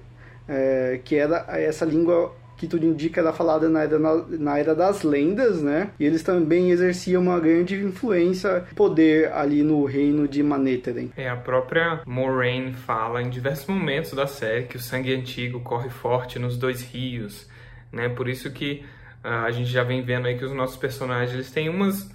é, 0.47 0.99
que 1.03 1.15
era 1.15 1.45
essa 1.49 1.85
língua 1.85 2.33
que 2.61 2.67
tudo 2.67 2.85
indica 2.85 3.21
era 3.21 3.33
falada 3.33 3.67
na 3.67 3.81
era, 3.81 3.97
na, 3.97 4.15
na, 4.37 4.59
era 4.59 4.75
das 4.75 5.01
lendas, 5.01 5.63
né? 5.63 5.89
E 5.99 6.05
eles 6.05 6.21
também 6.21 6.69
exerciam 6.69 7.19
uma 7.19 7.39
grande 7.39 7.75
influência, 7.75 8.65
poder 8.75 9.31
ali 9.33 9.63
no 9.63 9.83
reino 9.83 10.27
de 10.27 10.43
Manetheren. 10.43 11.11
É, 11.17 11.27
a 11.27 11.35
própria 11.35 12.01
Moraine 12.05 12.71
fala 12.71 13.19
em 13.23 13.31
diversos 13.31 13.65
momentos 13.65 14.13
da 14.13 14.27
série 14.27 14.65
que 14.65 14.77
o 14.77 14.79
sangue 14.79 15.11
antigo 15.11 15.59
corre 15.61 15.89
forte 15.89 16.37
nos 16.37 16.55
dois 16.55 16.83
rios, 16.83 17.49
né? 17.91 18.09
Por 18.09 18.27
isso 18.29 18.51
que 18.51 18.85
uh, 19.23 19.45
a 19.45 19.51
gente 19.51 19.69
já 19.69 19.83
vem 19.83 20.01
vendo 20.01 20.27
aí 20.27 20.37
que 20.37 20.45
os 20.45 20.53
nossos 20.53 20.77
personagens 20.77 21.33
eles 21.33 21.51
têm 21.51 21.69
umas 21.69 22.09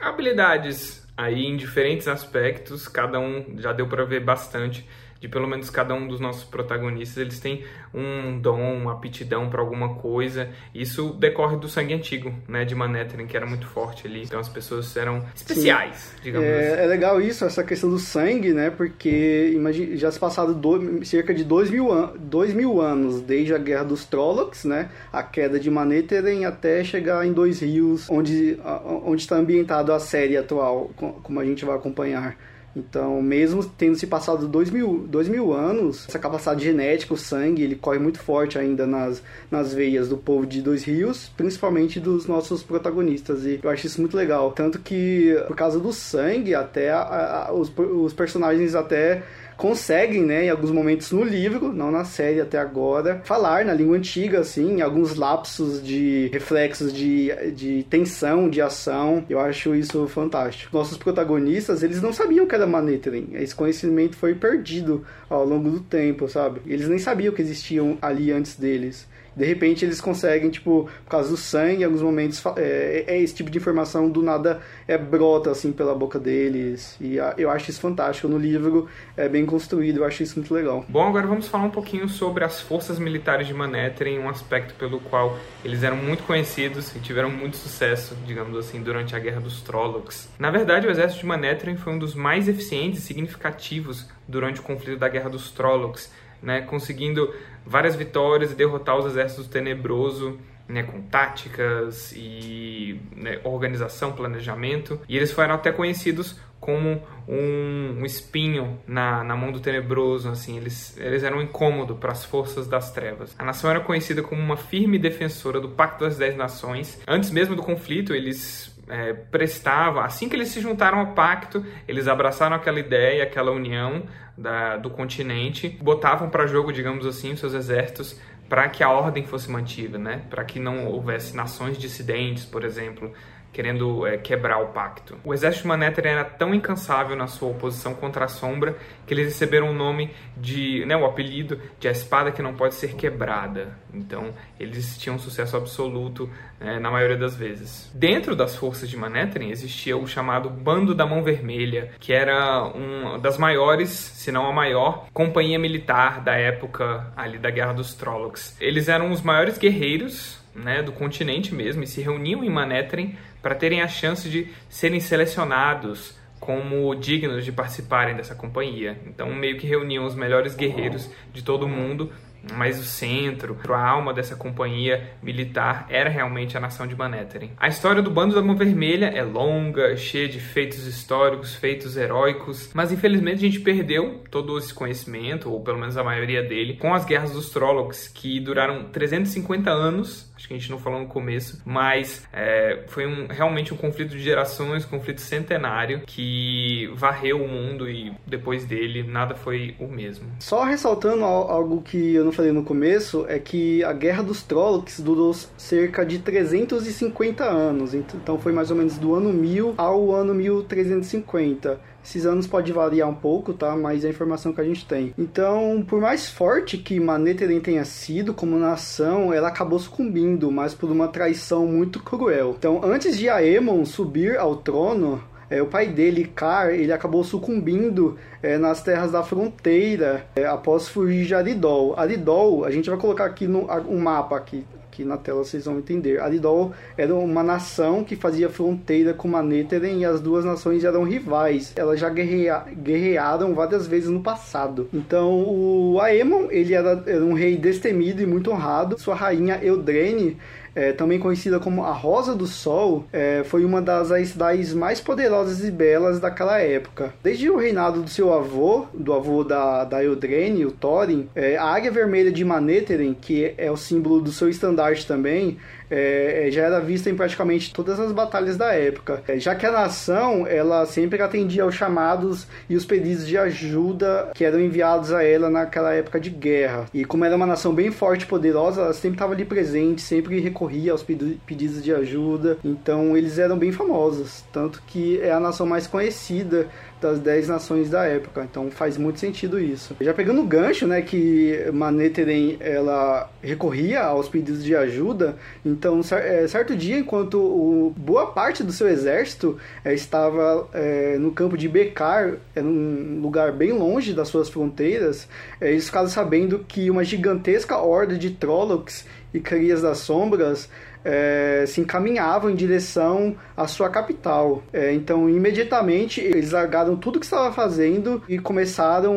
habilidades 0.00 1.06
aí 1.16 1.46
em 1.46 1.56
diferentes 1.56 2.08
aspectos, 2.08 2.88
cada 2.88 3.18
um 3.20 3.58
já 3.58 3.72
deu 3.72 3.86
para 3.86 4.04
ver 4.04 4.20
bastante 4.20 4.86
de 5.22 5.28
pelo 5.28 5.46
menos 5.46 5.70
cada 5.70 5.94
um 5.94 6.08
dos 6.08 6.18
nossos 6.18 6.42
protagonistas, 6.42 7.16
eles 7.16 7.38
têm 7.38 7.62
um 7.94 8.40
dom, 8.40 8.76
uma 8.76 8.92
aptidão 8.94 9.48
para 9.48 9.60
alguma 9.60 9.94
coisa. 9.94 10.48
Isso 10.74 11.12
decorre 11.12 11.56
do 11.56 11.68
sangue 11.68 11.94
antigo, 11.94 12.34
né, 12.48 12.64
de 12.64 12.74
Manhattan, 12.74 13.24
que 13.26 13.36
era 13.36 13.46
muito 13.46 13.68
forte 13.68 14.08
ali. 14.08 14.24
Então 14.24 14.40
as 14.40 14.48
pessoas 14.48 14.96
eram 14.96 15.24
especiais, 15.32 15.94
Sim. 16.16 16.22
digamos 16.24 16.48
é, 16.48 16.72
assim. 16.72 16.82
É 16.82 16.86
legal 16.86 17.20
isso, 17.20 17.44
essa 17.44 17.62
questão 17.62 17.88
do 17.88 18.00
sangue, 18.00 18.52
né, 18.52 18.70
porque 18.70 19.52
imagine, 19.54 19.96
já 19.96 20.10
se 20.10 20.18
passaram 20.18 20.52
do, 20.54 21.04
cerca 21.04 21.32
de 21.32 21.44
dois 21.44 21.70
mil, 21.70 21.92
an 21.92 22.14
dois 22.18 22.52
mil 22.52 22.80
anos, 22.80 23.20
desde 23.20 23.54
a 23.54 23.58
Guerra 23.58 23.84
dos 23.84 24.04
Trollocs, 24.04 24.64
né, 24.64 24.90
a 25.12 25.22
queda 25.22 25.60
de 25.60 25.70
Manhattan 25.70 26.44
até 26.48 26.82
chegar 26.82 27.24
em 27.24 27.32
Dois 27.32 27.60
Rios, 27.60 28.10
onde, 28.10 28.58
onde 29.04 29.22
está 29.22 29.36
ambientado 29.36 29.92
a 29.92 30.00
série 30.00 30.36
atual, 30.36 30.90
como 30.96 31.38
a 31.38 31.44
gente 31.44 31.64
vai 31.64 31.76
acompanhar. 31.76 32.36
Então, 32.74 33.20
mesmo 33.20 33.62
tendo 33.64 33.96
se 33.96 34.06
passado 34.06 34.48
dois 34.48 34.70
mil, 34.70 35.06
dois 35.06 35.28
mil 35.28 35.52
anos, 35.52 36.06
essa 36.08 36.18
capacidade 36.18 36.64
genética, 36.64 37.12
o 37.12 37.18
sangue, 37.18 37.62
ele 37.62 37.76
corre 37.76 37.98
muito 37.98 38.18
forte 38.18 38.58
ainda 38.58 38.86
nas, 38.86 39.22
nas 39.50 39.74
veias 39.74 40.08
do 40.08 40.16
povo 40.16 40.46
de 40.46 40.62
Dois 40.62 40.84
Rios, 40.84 41.30
principalmente 41.36 42.00
dos 42.00 42.26
nossos 42.26 42.62
protagonistas. 42.62 43.44
E 43.44 43.60
eu 43.62 43.70
acho 43.70 43.86
isso 43.86 44.00
muito 44.00 44.16
legal. 44.16 44.52
Tanto 44.52 44.78
que, 44.78 45.36
por 45.46 45.54
causa 45.54 45.78
do 45.78 45.92
sangue, 45.92 46.54
até 46.54 46.90
a, 46.90 47.46
a, 47.48 47.52
os, 47.52 47.70
os 47.76 48.12
personagens 48.12 48.74
até 48.74 49.22
conseguem, 49.62 50.24
né, 50.24 50.46
em 50.46 50.50
alguns 50.50 50.72
momentos 50.72 51.12
no 51.12 51.22
livro, 51.22 51.72
não 51.72 51.92
na 51.92 52.04
série 52.04 52.40
até 52.40 52.58
agora, 52.58 53.22
falar 53.22 53.64
na 53.64 53.72
língua 53.72 53.96
antiga, 53.96 54.40
assim, 54.40 54.82
alguns 54.82 55.14
lapsos 55.14 55.80
de 55.80 56.28
reflexos 56.32 56.92
de, 56.92 57.32
de 57.52 57.84
tensão, 57.84 58.50
de 58.50 58.60
ação. 58.60 59.24
Eu 59.30 59.38
acho 59.38 59.72
isso 59.72 60.08
fantástico. 60.08 60.76
Nossos 60.76 60.98
protagonistas, 60.98 61.84
eles 61.84 62.02
não 62.02 62.12
sabiam 62.12 62.44
que 62.44 62.56
era 62.56 62.66
Manetheren. 62.66 63.28
Esse 63.34 63.54
conhecimento 63.54 64.16
foi 64.16 64.34
perdido 64.34 65.04
ao 65.30 65.44
longo 65.44 65.70
do 65.70 65.78
tempo, 65.78 66.28
sabe? 66.28 66.60
Eles 66.66 66.88
nem 66.88 66.98
sabiam 66.98 67.32
que 67.32 67.40
existiam 67.40 67.96
ali 68.02 68.32
antes 68.32 68.56
deles 68.56 69.06
de 69.34 69.44
repente 69.44 69.84
eles 69.84 70.00
conseguem, 70.00 70.50
tipo, 70.50 70.88
por 71.04 71.10
causa 71.10 71.30
do 71.30 71.36
sangue, 71.36 71.82
em 71.82 71.84
alguns 71.84 72.02
momentos 72.02 72.42
é, 72.56 73.04
é, 73.06 73.20
esse 73.20 73.34
tipo 73.34 73.50
de 73.50 73.58
informação 73.58 74.08
do 74.08 74.22
nada 74.22 74.60
é 74.86 74.98
brota 74.98 75.50
assim 75.50 75.72
pela 75.72 75.94
boca 75.94 76.18
deles. 76.18 76.96
E 77.00 77.18
a, 77.18 77.34
eu 77.38 77.50
acho 77.50 77.70
isso 77.70 77.80
fantástico. 77.80 78.28
No 78.28 78.38
livro 78.38 78.88
é 79.16 79.28
bem 79.28 79.46
construído, 79.46 79.98
eu 79.98 80.04
acho 80.04 80.22
isso 80.22 80.38
muito 80.38 80.52
legal. 80.52 80.84
Bom, 80.88 81.06
agora 81.06 81.26
vamos 81.26 81.48
falar 81.48 81.64
um 81.64 81.70
pouquinho 81.70 82.08
sobre 82.08 82.44
as 82.44 82.60
forças 82.60 82.98
militares 82.98 83.46
de 83.46 83.54
Manhattan, 83.54 84.10
um 84.20 84.28
aspecto 84.28 84.74
pelo 84.74 85.00
qual 85.00 85.38
eles 85.64 85.82
eram 85.82 85.96
muito 85.96 86.22
conhecidos 86.24 86.94
e 86.94 87.00
tiveram 87.00 87.30
muito 87.30 87.56
sucesso, 87.56 88.16
digamos 88.26 88.56
assim, 88.58 88.82
durante 88.82 89.16
a 89.16 89.18
Guerra 89.18 89.40
dos 89.40 89.62
Trollocs. 89.62 90.28
Na 90.38 90.50
verdade, 90.50 90.86
o 90.86 90.90
exército 90.90 91.20
de 91.20 91.26
Manhattan 91.26 91.76
foi 91.76 91.92
um 91.94 91.98
dos 91.98 92.14
mais 92.14 92.48
eficientes 92.48 93.00
e 93.00 93.02
significativos 93.02 94.08
durante 94.28 94.60
o 94.60 94.62
conflito 94.62 94.98
da 94.98 95.08
Guerra 95.08 95.30
dos 95.30 95.50
Trollocs 95.50 96.10
né, 96.42 96.60
conseguindo 96.62 97.32
várias 97.66 97.96
vitórias 97.96 98.52
e 98.52 98.54
derrotar 98.54 98.96
os 98.96 99.06
exércitos 99.06 99.46
tenebroso, 99.46 100.38
né, 100.68 100.82
com 100.82 101.02
táticas 101.02 102.12
e 102.16 103.00
né, 103.14 103.40
organização, 103.44 104.12
planejamento. 104.12 105.00
E 105.08 105.16
eles 105.16 105.32
foram 105.32 105.54
até 105.54 105.70
conhecidos 105.72 106.38
como 106.62 107.02
um, 107.26 107.98
um 107.98 108.06
espinho 108.06 108.78
na, 108.86 109.24
na 109.24 109.34
mão 109.34 109.50
do 109.50 109.58
tenebroso, 109.58 110.28
assim, 110.28 110.56
eles, 110.56 110.96
eles 110.96 111.24
eram 111.24 111.38
um 111.38 111.42
incômodo 111.42 111.96
para 111.96 112.12
as 112.12 112.24
forças 112.24 112.68
das 112.68 112.92
trevas. 112.92 113.34
A 113.36 113.44
nação 113.44 113.68
era 113.68 113.80
conhecida 113.80 114.22
como 114.22 114.40
uma 114.40 114.56
firme 114.56 114.96
defensora 114.96 115.60
do 115.60 115.70
Pacto 115.70 116.04
das 116.04 116.16
Dez 116.16 116.36
Nações. 116.36 117.02
Antes 117.06 117.32
mesmo 117.32 117.56
do 117.56 117.62
conflito, 117.64 118.14
eles 118.14 118.71
é, 118.88 119.12
prestavam, 119.12 120.02
assim 120.02 120.28
que 120.28 120.36
eles 120.36 120.48
se 120.48 120.60
juntaram 120.60 120.98
ao 120.98 121.08
pacto, 121.08 121.64
eles 121.86 122.08
abraçaram 122.08 122.56
aquela 122.56 122.80
ideia, 122.80 123.22
aquela 123.22 123.50
união 123.50 124.02
da, 124.36 124.76
do 124.76 124.90
continente, 124.90 125.68
botavam 125.68 126.28
para 126.28 126.46
jogo, 126.46 126.72
digamos 126.72 127.06
assim, 127.06 127.36
seus 127.36 127.54
exércitos 127.54 128.18
para 128.48 128.68
que 128.68 128.84
a 128.84 128.90
ordem 128.90 129.24
fosse 129.24 129.50
mantida, 129.50 129.96
né? 129.98 130.22
Para 130.28 130.44
que 130.44 130.60
não 130.60 130.86
houvesse 130.86 131.34
nações 131.34 131.78
dissidentes, 131.78 132.44
por 132.44 132.64
exemplo, 132.64 133.10
querendo 133.52 134.06
é, 134.06 134.16
quebrar 134.16 134.58
o 134.58 134.68
pacto. 134.68 135.16
O 135.24 135.34
exército 135.34 135.62
de 135.62 135.68
Manhattan 135.68 136.08
era 136.08 136.24
tão 136.24 136.54
incansável 136.54 137.14
na 137.14 137.26
sua 137.26 137.50
oposição 137.50 137.94
contra 137.94 138.24
a 138.24 138.28
sombra 138.28 138.76
que 139.06 139.12
eles 139.12 139.26
receberam 139.26 139.70
o 139.70 139.74
nome 139.74 140.10
de, 140.36 140.84
né, 140.86 140.96
o 140.96 141.04
apelido 141.04 141.60
de 141.78 141.86
a 141.86 141.90
espada 141.90 142.32
que 142.32 142.42
não 142.42 142.54
pode 142.54 142.74
ser 142.74 142.94
quebrada. 142.94 143.76
Então, 143.92 144.30
eles 144.58 144.96
tinham 144.96 145.18
sucesso 145.18 145.56
absoluto 145.56 146.30
né, 146.58 146.78
na 146.78 146.90
maioria 146.90 147.16
das 147.16 147.36
vezes. 147.36 147.90
Dentro 147.94 148.34
das 148.34 148.56
forças 148.56 148.88
de 148.88 148.96
Manhattan 148.96 149.44
existia 149.44 149.96
o 149.96 150.06
chamado 150.06 150.48
Bando 150.48 150.94
da 150.94 151.04
Mão 151.04 151.22
Vermelha, 151.22 151.92
que 152.00 152.12
era 152.12 152.64
uma 152.64 153.18
das 153.18 153.36
maiores, 153.36 153.90
se 153.90 154.32
não 154.32 154.46
a 154.46 154.52
maior, 154.52 155.06
companhia 155.12 155.58
militar 155.58 156.20
da 156.20 156.34
época 156.34 157.12
ali 157.16 157.38
da 157.38 157.50
Guerra 157.50 157.74
dos 157.74 157.94
Trollocs. 157.94 158.56
Eles 158.60 158.88
eram 158.88 159.10
os 159.10 159.20
maiores 159.20 159.58
guerreiros 159.58 160.41
né, 160.54 160.82
do 160.82 160.92
continente 160.92 161.54
mesmo 161.54 161.82
e 161.82 161.86
se 161.86 162.00
reuniam 162.00 162.44
em 162.44 162.50
Manhattan 162.50 163.10
para 163.40 163.54
terem 163.54 163.80
a 163.80 163.88
chance 163.88 164.28
de 164.28 164.48
serem 164.68 165.00
selecionados 165.00 166.16
como 166.38 166.94
dignos 166.94 167.44
de 167.44 167.52
participarem 167.52 168.16
dessa 168.16 168.34
companhia. 168.34 168.98
Então, 169.06 169.32
meio 169.32 169.58
que 169.58 169.66
reuniam 169.66 170.04
os 170.04 170.14
melhores 170.14 170.56
guerreiros 170.56 171.08
de 171.32 171.42
todo 171.42 171.66
o 171.66 171.68
mundo 171.68 172.10
mas 172.50 172.80
o 172.80 172.84
centro, 172.84 173.56
a 173.68 173.88
alma 173.88 174.12
dessa 174.12 174.34
companhia 174.34 175.10
militar 175.22 175.86
era 175.88 176.10
realmente 176.10 176.56
a 176.56 176.60
nação 176.60 176.86
de 176.86 176.96
Manhattan. 176.96 177.48
A 177.56 177.68
história 177.68 178.02
do 178.02 178.10
Bando 178.10 178.34
da 178.34 178.42
Mão 178.42 178.56
Vermelha 178.56 179.06
é 179.06 179.22
longa, 179.22 179.96
cheia 179.96 180.28
de 180.28 180.40
feitos 180.40 180.86
históricos, 180.86 181.54
feitos 181.54 181.96
heróicos, 181.96 182.70
mas 182.74 182.90
infelizmente 182.90 183.36
a 183.36 183.48
gente 183.48 183.60
perdeu 183.60 184.22
todo 184.30 184.58
esse 184.58 184.74
conhecimento, 184.74 185.50
ou 185.50 185.60
pelo 185.60 185.78
menos 185.78 185.96
a 185.96 186.02
maioria 186.04 186.42
dele, 186.42 186.74
com 186.74 186.92
as 186.92 187.04
guerras 187.04 187.32
dos 187.32 187.50
Trollocs, 187.50 188.08
que 188.08 188.40
duraram 188.40 188.84
350 188.84 189.70
anos, 189.70 190.31
acho 190.42 190.48
que 190.48 190.54
a 190.54 190.58
gente 190.58 190.70
não 190.70 190.78
falou 190.78 190.98
no 190.98 191.06
começo, 191.06 191.62
mas 191.64 192.26
é, 192.32 192.82
foi 192.88 193.06
um, 193.06 193.28
realmente 193.28 193.72
um 193.72 193.76
conflito 193.76 194.10
de 194.10 194.18
gerações, 194.18 194.84
um 194.84 194.88
conflito 194.88 195.20
centenário, 195.20 196.02
que 196.04 196.90
varreu 196.96 197.44
o 197.44 197.48
mundo 197.48 197.88
e 197.88 198.12
depois 198.26 198.64
dele 198.64 199.04
nada 199.04 199.36
foi 199.36 199.76
o 199.78 199.86
mesmo. 199.86 200.26
Só 200.40 200.64
ressaltando 200.64 201.24
algo 201.24 201.80
que 201.80 202.14
eu 202.14 202.24
não 202.24 202.32
falei 202.32 202.50
no 202.50 202.64
começo, 202.64 203.24
é 203.28 203.38
que 203.38 203.84
a 203.84 203.92
Guerra 203.92 204.24
dos 204.24 204.42
Trollocs 204.42 204.98
durou 204.98 205.32
cerca 205.56 206.04
de 206.04 206.18
350 206.18 207.44
anos, 207.44 207.94
então 207.94 208.36
foi 208.38 208.52
mais 208.52 208.70
ou 208.70 208.76
menos 208.76 208.98
do 208.98 209.14
ano 209.14 209.32
1000 209.32 209.74
ao 209.78 210.12
ano 210.12 210.34
1350. 210.34 211.91
Esses 212.04 212.26
anos 212.26 212.46
pode 212.46 212.72
variar 212.72 213.08
um 213.08 213.14
pouco, 213.14 213.52
tá? 213.52 213.76
Mas 213.76 214.04
é 214.04 214.08
a 214.08 214.10
informação 214.10 214.52
que 214.52 214.60
a 214.60 214.64
gente 214.64 214.84
tem. 214.84 215.14
Então, 215.16 215.84
por 215.86 216.00
mais 216.00 216.28
forte 216.28 216.76
que 216.76 216.98
Manetheren 216.98 217.60
tenha 217.60 217.84
sido 217.84 218.34
como 218.34 218.58
nação, 218.58 219.32
ela 219.32 219.48
acabou 219.48 219.78
sucumbindo, 219.78 220.50
mas 220.50 220.74
por 220.74 220.90
uma 220.90 221.08
traição 221.08 221.66
muito 221.66 222.00
cruel. 222.00 222.54
Então, 222.58 222.80
antes 222.82 223.16
de 223.16 223.28
Aemon 223.28 223.84
subir 223.84 224.36
ao 224.36 224.56
trono, 224.56 225.22
É, 225.50 225.60
o 225.60 225.66
pai 225.66 225.86
dele, 225.86 226.24
Car, 226.24 226.70
ele 226.70 226.90
acabou 226.90 227.22
sucumbindo 227.22 228.16
é, 228.42 228.56
nas 228.56 228.82
terras 228.82 229.12
da 229.12 229.22
fronteira 229.22 230.24
é, 230.34 230.46
após 230.46 230.88
fugir 230.88 231.26
de 231.26 231.34
Aridol. 231.34 231.94
Aridol, 231.94 232.64
a 232.64 232.70
gente 232.70 232.88
vai 232.88 232.98
colocar 232.98 233.26
aqui 233.26 233.46
no 233.46 233.66
um 233.86 233.98
mapa 233.98 234.34
aqui 234.34 234.64
Aqui 234.92 235.06
na 235.06 235.16
tela 235.16 235.42
vocês 235.42 235.64
vão 235.64 235.78
entender. 235.78 236.20
Aridol 236.20 236.72
era 236.98 237.14
uma 237.14 237.42
nação 237.42 238.04
que 238.04 238.14
fazia 238.14 238.50
fronteira 238.50 239.14
com 239.14 239.26
Manetheren 239.26 240.00
e 240.00 240.04
as 240.04 240.20
duas 240.20 240.44
nações 240.44 240.84
eram 240.84 241.02
rivais. 241.02 241.72
Elas 241.74 241.98
já 241.98 242.10
guerreia, 242.10 242.62
guerrearam 242.76 243.54
várias 243.54 243.86
vezes 243.86 244.10
no 244.10 244.20
passado. 244.20 244.90
Então 244.92 245.44
o 245.48 245.98
Aemon, 245.98 246.48
ele 246.50 246.74
era, 246.74 247.02
era 247.06 247.24
um 247.24 247.32
rei 247.32 247.56
destemido 247.56 248.20
e 248.20 248.26
muito 248.26 248.50
honrado. 248.50 249.00
Sua 249.00 249.14
rainha 249.14 249.58
Eudrene 249.62 250.36
é, 250.74 250.92
também 250.92 251.18
conhecida 251.18 251.58
como 251.58 251.84
a 251.84 251.92
Rosa 251.92 252.34
do 252.34 252.46
Sol, 252.46 253.04
é, 253.12 253.42
foi 253.44 253.64
uma 253.64 253.80
das 253.80 254.08
cidades 254.28 254.72
mais 254.74 255.00
poderosas 255.00 255.64
e 255.64 255.70
belas 255.70 256.20
daquela 256.20 256.58
época. 256.58 257.12
Desde 257.22 257.50
o 257.50 257.56
reinado 257.56 258.02
do 258.02 258.10
seu 258.10 258.32
avô, 258.32 258.86
do 258.94 259.12
avô 259.12 259.44
da, 259.44 259.84
da 259.84 260.02
Eudrene, 260.02 260.64
o 260.64 260.70
Thorin, 260.70 261.28
é, 261.34 261.56
a 261.56 261.64
Águia 261.64 261.90
Vermelha 261.90 262.32
de 262.32 262.44
Manetheren, 262.44 263.14
que 263.14 263.54
é 263.56 263.70
o 263.70 263.76
símbolo 263.76 264.20
do 264.20 264.32
seu 264.32 264.48
estandarte 264.48 265.06
também, 265.06 265.58
é, 265.92 266.48
é, 266.48 266.50
já 266.50 266.62
era 266.62 266.80
vista 266.80 267.10
em 267.10 267.14
praticamente 267.14 267.72
todas 267.72 268.00
as 268.00 268.10
batalhas 268.12 268.56
da 268.56 268.72
época, 268.72 269.22
é, 269.28 269.38
já 269.38 269.54
que 269.54 269.66
a 269.66 269.70
nação 269.70 270.46
ela 270.46 270.86
sempre 270.86 271.20
atendia 271.20 271.64
aos 271.64 271.74
chamados 271.74 272.46
e 272.68 272.74
os 272.74 272.86
pedidos 272.86 273.26
de 273.26 273.36
ajuda 273.36 274.30
que 274.34 274.42
eram 274.42 274.58
enviados 274.58 275.12
a 275.12 275.22
ela 275.22 275.50
naquela 275.50 275.92
época 275.92 276.18
de 276.18 276.30
guerra. 276.30 276.86
E 276.94 277.04
como 277.04 277.26
era 277.26 277.36
uma 277.36 277.46
nação 277.46 277.74
bem 277.74 277.90
forte 277.90 278.22
e 278.22 278.26
poderosa, 278.26 278.80
ela 278.80 278.92
sempre 278.94 279.16
estava 279.16 279.34
ali 279.34 279.44
presente, 279.44 280.00
sempre 280.00 280.40
recorria 280.40 280.92
aos 280.92 281.02
pedidos 281.02 281.82
de 281.82 281.92
ajuda. 281.92 282.56
Então 282.64 283.14
eles 283.14 283.38
eram 283.38 283.58
bem 283.58 283.70
famosos, 283.70 284.44
tanto 284.50 284.82
que 284.86 285.20
é 285.20 285.30
a 285.30 285.40
nação 285.40 285.66
mais 285.66 285.86
conhecida 285.86 286.68
das 287.02 287.18
10 287.18 287.48
nações 287.48 287.90
da 287.90 288.04
época. 288.04 288.46
Então 288.48 288.70
faz 288.70 288.96
muito 288.96 289.18
sentido 289.18 289.60
isso. 289.60 289.96
Já 290.00 290.14
pegando 290.14 290.40
o 290.40 290.46
gancho, 290.46 290.86
né, 290.86 291.02
que 291.02 291.58
Maneteren 291.72 292.56
ela 292.60 293.28
recorria 293.42 294.02
aos 294.02 294.28
pedidos 294.28 294.64
de 294.64 294.74
ajuda, 294.76 295.36
então 295.64 296.00
é, 296.12 296.46
certo 296.46 296.76
dia, 296.76 296.98
enquanto 296.98 297.38
o, 297.38 297.92
boa 297.96 298.26
parte 298.26 298.62
do 298.62 298.70
seu 298.70 298.88
exército 298.88 299.58
é, 299.84 299.92
estava 299.92 300.68
é, 300.72 301.18
no 301.18 301.32
campo 301.32 301.58
de 301.58 301.68
Bekar, 301.68 302.34
era 302.54 302.64
um 302.64 303.20
lugar 303.20 303.52
bem 303.52 303.72
longe 303.72 304.14
das 304.14 304.28
suas 304.28 304.48
fronteiras, 304.48 305.28
é, 305.60 305.70
eles 305.70 305.86
ficaram 305.86 306.08
sabendo 306.08 306.60
que 306.60 306.88
uma 306.88 307.02
gigantesca 307.02 307.76
horda 307.76 308.16
de 308.16 308.30
Trollocs 308.30 309.04
e 309.34 309.40
Crias 309.40 309.82
das 309.82 309.98
Sombras 309.98 310.68
é, 311.04 311.64
se 311.66 311.80
encaminhavam 311.80 312.50
em 312.50 312.54
direção 312.54 313.34
à 313.56 313.66
sua 313.66 313.88
capital. 313.88 314.62
É, 314.72 314.92
então, 314.92 315.28
imediatamente, 315.28 316.20
eles 316.20 316.52
largaram 316.52 316.96
tudo 316.96 317.18
que 317.18 317.26
estava 317.26 317.52
fazendo 317.52 318.22
e 318.28 318.38
começaram 318.38 319.14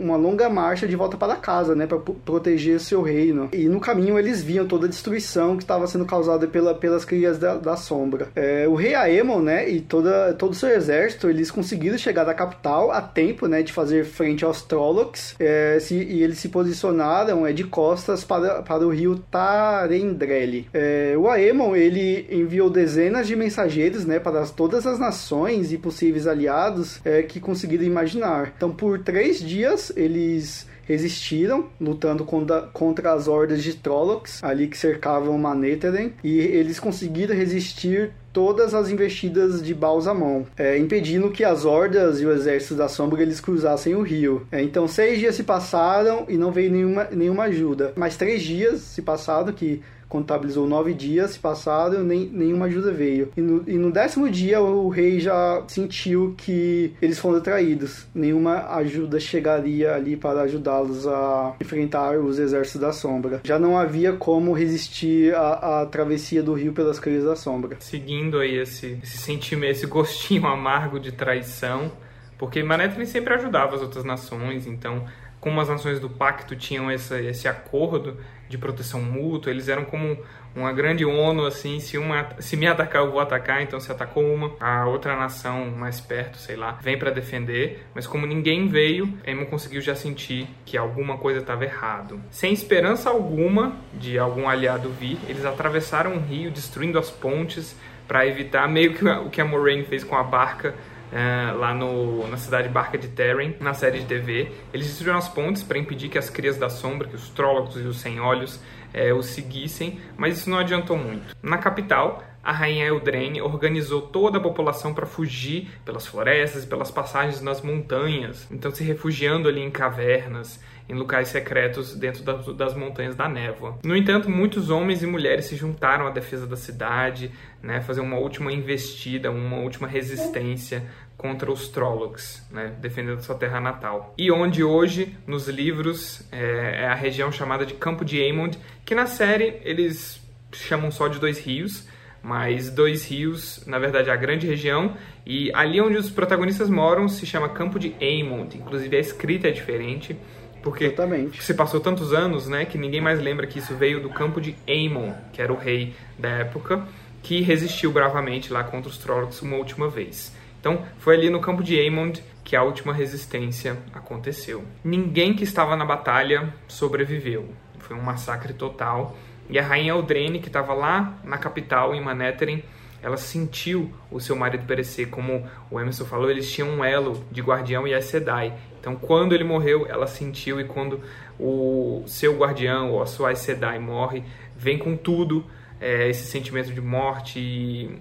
uma 0.00 0.16
longa 0.16 0.48
marcha 0.48 0.86
de 0.86 0.96
volta 0.96 1.16
para 1.16 1.36
casa, 1.36 1.74
né, 1.74 1.86
para 1.86 1.98
proteger 1.98 2.80
seu 2.80 3.02
reino. 3.02 3.48
E 3.52 3.68
no 3.68 3.80
caminho 3.80 4.18
eles 4.18 4.42
viam 4.42 4.66
toda 4.66 4.86
a 4.86 4.88
destruição 4.88 5.56
que 5.56 5.62
estava 5.62 5.86
sendo 5.86 6.04
causada 6.04 6.46
pela, 6.46 6.74
pelas 6.74 7.04
crias 7.04 7.38
da, 7.38 7.56
da 7.56 7.76
sombra. 7.76 8.28
É, 8.34 8.66
o 8.68 8.74
rei 8.74 8.94
Aemon, 8.94 9.40
né, 9.40 9.68
e 9.68 9.80
toda, 9.80 10.32
todo 10.34 10.52
o 10.52 10.54
seu 10.54 10.70
exército, 10.70 11.28
eles 11.28 11.50
conseguiram 11.50 11.98
chegar 11.98 12.24
da 12.24 12.34
capital 12.34 12.90
a 12.90 13.00
tempo, 13.00 13.46
né, 13.46 13.62
de 13.62 13.72
fazer 13.72 14.04
frente 14.04 14.44
aos 14.44 14.62
Trollocs, 14.62 15.34
é, 15.38 15.78
se, 15.80 15.94
e 15.94 16.22
eles 16.22 16.38
se 16.38 16.48
posicionaram 16.48 17.46
é, 17.46 17.52
de 17.52 17.64
costas 17.64 18.24
para, 18.24 18.62
para 18.62 18.86
o 18.86 18.90
rio 18.90 19.16
Tarendrele. 19.30 20.68
É, 20.72 21.14
o 21.24 21.30
Aemon, 21.30 21.74
ele 21.74 22.26
enviou 22.30 22.68
dezenas 22.68 23.26
de 23.26 23.34
mensageiros, 23.34 24.04
né, 24.04 24.18
para 24.18 24.46
todas 24.46 24.86
as 24.86 24.98
nações 24.98 25.72
e 25.72 25.78
possíveis 25.78 26.26
aliados 26.26 27.00
é, 27.02 27.22
que 27.22 27.40
conseguiram 27.40 27.82
imaginar. 27.82 28.52
Então, 28.54 28.70
por 28.70 28.98
três 28.98 29.40
dias, 29.40 29.90
eles 29.96 30.66
resistiram, 30.86 31.70
lutando 31.80 32.26
contra, 32.26 32.60
contra 32.74 33.14
as 33.14 33.26
hordas 33.26 33.62
de 33.62 33.74
Trollocs, 33.74 34.44
ali 34.44 34.68
que 34.68 34.76
cercavam 34.76 35.38
Manetheren, 35.38 36.12
e 36.22 36.38
eles 36.40 36.78
conseguiram 36.78 37.34
resistir 37.34 38.12
todas 38.30 38.74
as 38.74 38.90
investidas 38.90 39.62
de 39.62 39.72
Balsamon, 39.72 40.44
é, 40.58 40.76
impedindo 40.76 41.30
que 41.30 41.42
as 41.42 41.64
hordas 41.64 42.20
e 42.20 42.26
o 42.26 42.32
exército 42.32 42.74
da 42.74 42.86
sombra 42.86 43.22
eles 43.22 43.40
cruzassem 43.40 43.94
o 43.94 44.02
rio. 44.02 44.46
É, 44.52 44.60
então 44.60 44.86
seis 44.86 45.18
dias 45.20 45.36
se 45.36 45.42
passaram 45.42 46.26
e 46.28 46.36
não 46.36 46.52
veio 46.52 46.70
nenhuma, 46.70 47.08
nenhuma 47.10 47.44
ajuda. 47.44 47.94
Mais 47.96 48.14
três 48.14 48.42
dias 48.42 48.80
se 48.80 49.00
passaram 49.00 49.54
que 49.54 49.80
contabilizou 50.14 50.68
nove 50.68 50.94
dias 50.94 51.32
se 51.32 51.40
passaram, 51.40 52.04
nem, 52.04 52.30
nenhuma 52.32 52.66
ajuda 52.66 52.92
veio. 52.92 53.32
E 53.36 53.40
no, 53.40 53.64
e 53.66 53.76
no, 53.76 53.90
décimo 53.90 54.30
dia 54.30 54.60
o 54.60 54.88
rei 54.88 55.18
já 55.18 55.60
sentiu 55.66 56.36
que 56.38 56.94
eles 57.02 57.18
foram 57.18 57.40
traídos. 57.40 58.06
Nenhuma 58.14 58.76
ajuda 58.76 59.18
chegaria 59.18 59.92
ali 59.92 60.16
para 60.16 60.42
ajudá-los 60.42 61.04
a 61.08 61.56
enfrentar 61.60 62.16
os 62.16 62.38
exércitos 62.38 62.80
da 62.80 62.92
sombra. 62.92 63.40
Já 63.42 63.58
não 63.58 63.76
havia 63.76 64.12
como 64.12 64.52
resistir 64.52 65.34
à, 65.34 65.84
travessia 65.90 66.44
do 66.44 66.54
rio 66.54 66.72
pelas 66.72 67.00
crias 67.00 67.24
da 67.24 67.34
sombra. 67.34 67.76
Seguindo 67.80 68.38
aí 68.38 68.56
esse, 68.56 69.00
esse 69.02 69.18
sentimento, 69.18 69.72
esse 69.72 69.86
gostinho 69.86 70.46
amargo 70.46 71.00
de 71.00 71.10
traição, 71.10 71.90
porque 72.38 72.62
Manetrin 72.62 73.04
sempre 73.04 73.34
ajudava 73.34 73.74
as 73.74 73.82
outras 73.82 74.04
nações, 74.04 74.64
então 74.68 75.04
como 75.40 75.60
as 75.60 75.68
nações 75.68 76.00
do 76.00 76.08
pacto 76.08 76.56
tinham 76.56 76.90
essa, 76.90 77.20
esse 77.20 77.46
acordo 77.46 78.16
de 78.48 78.58
proteção 78.58 79.00
mútua, 79.00 79.50
eles 79.50 79.68
eram 79.68 79.84
como 79.84 80.18
uma 80.54 80.72
grande 80.72 81.04
ONU, 81.04 81.44
assim, 81.44 81.80
se 81.80 81.98
uma 81.98 82.28
se 82.38 82.56
me 82.56 82.66
atacar 82.66 83.02
eu 83.02 83.10
vou 83.10 83.20
atacar, 83.20 83.62
então 83.62 83.80
se 83.80 83.90
atacou 83.90 84.22
uma, 84.22 84.52
a 84.60 84.86
outra 84.86 85.16
nação 85.16 85.66
mais 85.70 86.00
perto, 86.00 86.38
sei 86.38 86.54
lá, 86.54 86.78
vem 86.80 86.96
para 86.96 87.10
defender, 87.10 87.84
mas 87.94 88.06
como 88.06 88.26
ninguém 88.26 88.68
veio, 88.68 89.12
Aemon 89.26 89.46
conseguiu 89.46 89.80
já 89.80 89.94
sentir 89.94 90.48
que 90.64 90.76
alguma 90.76 91.18
coisa 91.18 91.40
estava 91.40 91.64
errado. 91.64 92.20
Sem 92.30 92.52
esperança 92.52 93.10
alguma 93.10 93.76
de 93.92 94.18
algum 94.18 94.48
aliado 94.48 94.90
vir, 94.90 95.18
eles 95.28 95.44
atravessaram 95.44 96.14
o 96.14 96.20
rio, 96.20 96.50
destruindo 96.50 96.98
as 96.98 97.10
pontes 97.10 97.76
para 98.06 98.26
evitar 98.26 98.68
meio 98.68 98.94
que 98.94 99.04
o 99.04 99.30
que 99.30 99.40
a 99.40 99.44
Moraine 99.44 99.84
fez 99.84 100.04
com 100.04 100.14
a 100.14 100.22
barca 100.22 100.74
é, 101.14 101.52
lá 101.52 101.72
no, 101.72 102.26
na 102.26 102.36
cidade 102.36 102.68
Barca 102.68 102.98
de 102.98 103.06
Terren, 103.06 103.54
na 103.60 103.72
série 103.72 104.00
de 104.00 104.06
TV. 104.06 104.50
Eles 104.72 104.88
destruíram 104.88 105.16
as 105.16 105.28
pontes 105.28 105.62
para 105.62 105.78
impedir 105.78 106.08
que 106.08 106.18
as 106.18 106.28
crias 106.28 106.58
da 106.58 106.68
sombra, 106.68 107.06
que 107.06 107.14
os 107.14 107.28
Trólogos 107.28 107.76
e 107.76 107.82
os 107.82 108.00
Sem-Olhos 108.00 108.60
é, 108.92 109.14
os 109.14 109.26
seguissem, 109.26 110.00
mas 110.16 110.38
isso 110.38 110.50
não 110.50 110.58
adiantou 110.58 110.96
muito. 110.96 111.36
Na 111.40 111.58
capital, 111.58 112.22
a 112.42 112.52
rainha 112.52 112.86
Eudrene 112.86 113.40
organizou 113.40 114.02
toda 114.02 114.38
a 114.38 114.40
população 114.40 114.92
para 114.92 115.06
fugir 115.06 115.70
pelas 115.84 116.06
florestas 116.06 116.64
e 116.64 116.66
pelas 116.66 116.90
passagens 116.90 117.40
nas 117.40 117.62
montanhas, 117.62 118.46
então 118.50 118.70
se 118.70 118.84
refugiando 118.84 119.48
ali 119.48 119.62
em 119.62 119.70
cavernas, 119.70 120.60
em 120.86 120.94
locais 120.94 121.28
secretos 121.28 121.96
dentro 121.96 122.22
das, 122.22 122.46
das 122.54 122.74
montanhas 122.74 123.14
da 123.14 123.28
névoa. 123.28 123.78
No 123.82 123.96
entanto, 123.96 124.30
muitos 124.30 124.68
homens 124.68 125.02
e 125.02 125.06
mulheres 125.06 125.46
se 125.46 125.56
juntaram 125.56 126.06
à 126.06 126.10
defesa 126.10 126.46
da 126.46 126.56
cidade, 126.56 127.30
né, 127.62 127.80
fazer 127.80 128.02
uma 128.02 128.18
última 128.18 128.52
investida, 128.52 129.30
uma 129.30 129.56
última 129.56 129.88
resistência 129.88 130.84
contra 131.24 131.50
os 131.50 131.68
Trollocs, 131.68 132.46
né, 132.50 132.74
defendendo 132.82 133.22
sua 133.22 133.34
terra 133.34 133.58
natal. 133.58 134.12
E 134.18 134.30
onde 134.30 134.62
hoje, 134.62 135.16
nos 135.26 135.48
livros, 135.48 136.22
é, 136.30 136.82
é 136.82 136.86
a 136.86 136.94
região 136.94 137.32
chamada 137.32 137.64
de 137.64 137.72
Campo 137.72 138.04
de 138.04 138.20
Aemond, 138.20 138.58
que 138.84 138.94
na 138.94 139.06
série 139.06 139.58
eles 139.64 140.20
chamam 140.52 140.90
só 140.90 141.08
de 141.08 141.18
Dois 141.18 141.38
Rios, 141.38 141.88
mas 142.22 142.68
Dois 142.68 143.08
Rios, 143.08 143.64
na 143.66 143.78
verdade, 143.78 144.10
é 144.10 144.12
a 144.12 144.16
grande 144.16 144.46
região, 144.46 144.98
e 145.24 145.50
ali 145.54 145.80
onde 145.80 145.96
os 145.96 146.10
protagonistas 146.10 146.68
moram 146.68 147.08
se 147.08 147.24
chama 147.24 147.48
Campo 147.48 147.78
de 147.78 147.96
Aemond, 148.02 148.58
inclusive 148.58 148.94
a 148.94 149.00
escrita 149.00 149.48
é 149.48 149.50
diferente, 149.50 150.14
porque 150.62 150.84
Exatamente. 150.84 151.42
se 151.42 151.54
passou 151.54 151.80
tantos 151.80 152.12
anos, 152.12 152.48
né, 152.48 152.66
que 152.66 152.76
ninguém 152.76 153.00
mais 153.00 153.18
lembra 153.18 153.46
que 153.46 153.60
isso 153.60 153.74
veio 153.74 153.98
do 153.98 154.10
campo 154.10 154.42
de 154.42 154.54
Aemon, 154.68 155.14
que 155.32 155.40
era 155.40 155.50
o 155.50 155.56
rei 155.56 155.94
da 156.18 156.28
época, 156.28 156.86
que 157.22 157.40
resistiu 157.40 157.90
bravamente 157.90 158.52
lá 158.52 158.62
contra 158.62 158.90
os 158.90 158.98
Trollocs 158.98 159.40
uma 159.40 159.56
última 159.56 159.88
vez. 159.88 160.43
Então, 160.64 160.82
foi 160.96 161.14
ali 161.14 161.28
no 161.28 161.40
campo 161.40 161.62
de 161.62 161.78
Aemond 161.78 162.24
que 162.42 162.56
a 162.56 162.62
última 162.62 162.94
resistência 162.94 163.76
aconteceu. 163.92 164.64
Ninguém 164.82 165.34
que 165.34 165.44
estava 165.44 165.76
na 165.76 165.84
batalha 165.84 166.54
sobreviveu. 166.66 167.50
Foi 167.80 167.94
um 167.94 168.00
massacre 168.00 168.54
total. 168.54 169.14
E 169.50 169.58
a 169.58 169.62
rainha 169.62 169.90
Eldrene, 169.90 170.38
que 170.38 170.46
estava 170.46 170.72
lá 170.72 171.18
na 171.22 171.36
capital, 171.36 171.94
em 171.94 172.00
Manetheren, 172.00 172.64
ela 173.02 173.18
sentiu 173.18 173.92
o 174.10 174.18
seu 174.18 174.34
marido 174.34 174.64
perecer. 174.64 175.10
Como 175.10 175.46
o 175.70 175.78
Emerson 175.78 176.06
falou, 176.06 176.30
eles 176.30 176.50
tinham 176.50 176.70
um 176.70 176.82
elo 176.82 177.22
de 177.30 177.42
guardião 177.42 177.86
e 177.86 177.92
Aes 177.92 178.06
Sedai. 178.06 178.54
Então, 178.80 178.96
quando 178.96 179.34
ele 179.34 179.44
morreu, 179.44 179.86
ela 179.86 180.06
sentiu, 180.06 180.58
e 180.58 180.64
quando 180.64 180.98
o 181.38 182.04
seu 182.06 182.38
guardião 182.38 182.90
ou 182.90 183.02
a 183.02 183.06
sua 183.06 183.34
Sedai 183.34 183.78
morre, 183.78 184.24
vem 184.56 184.78
com 184.78 184.96
tudo 184.96 185.44
é, 185.78 186.08
esse 186.08 186.24
sentimento 186.24 186.72
de 186.72 186.80
morte 186.80 187.38
e 187.38 188.00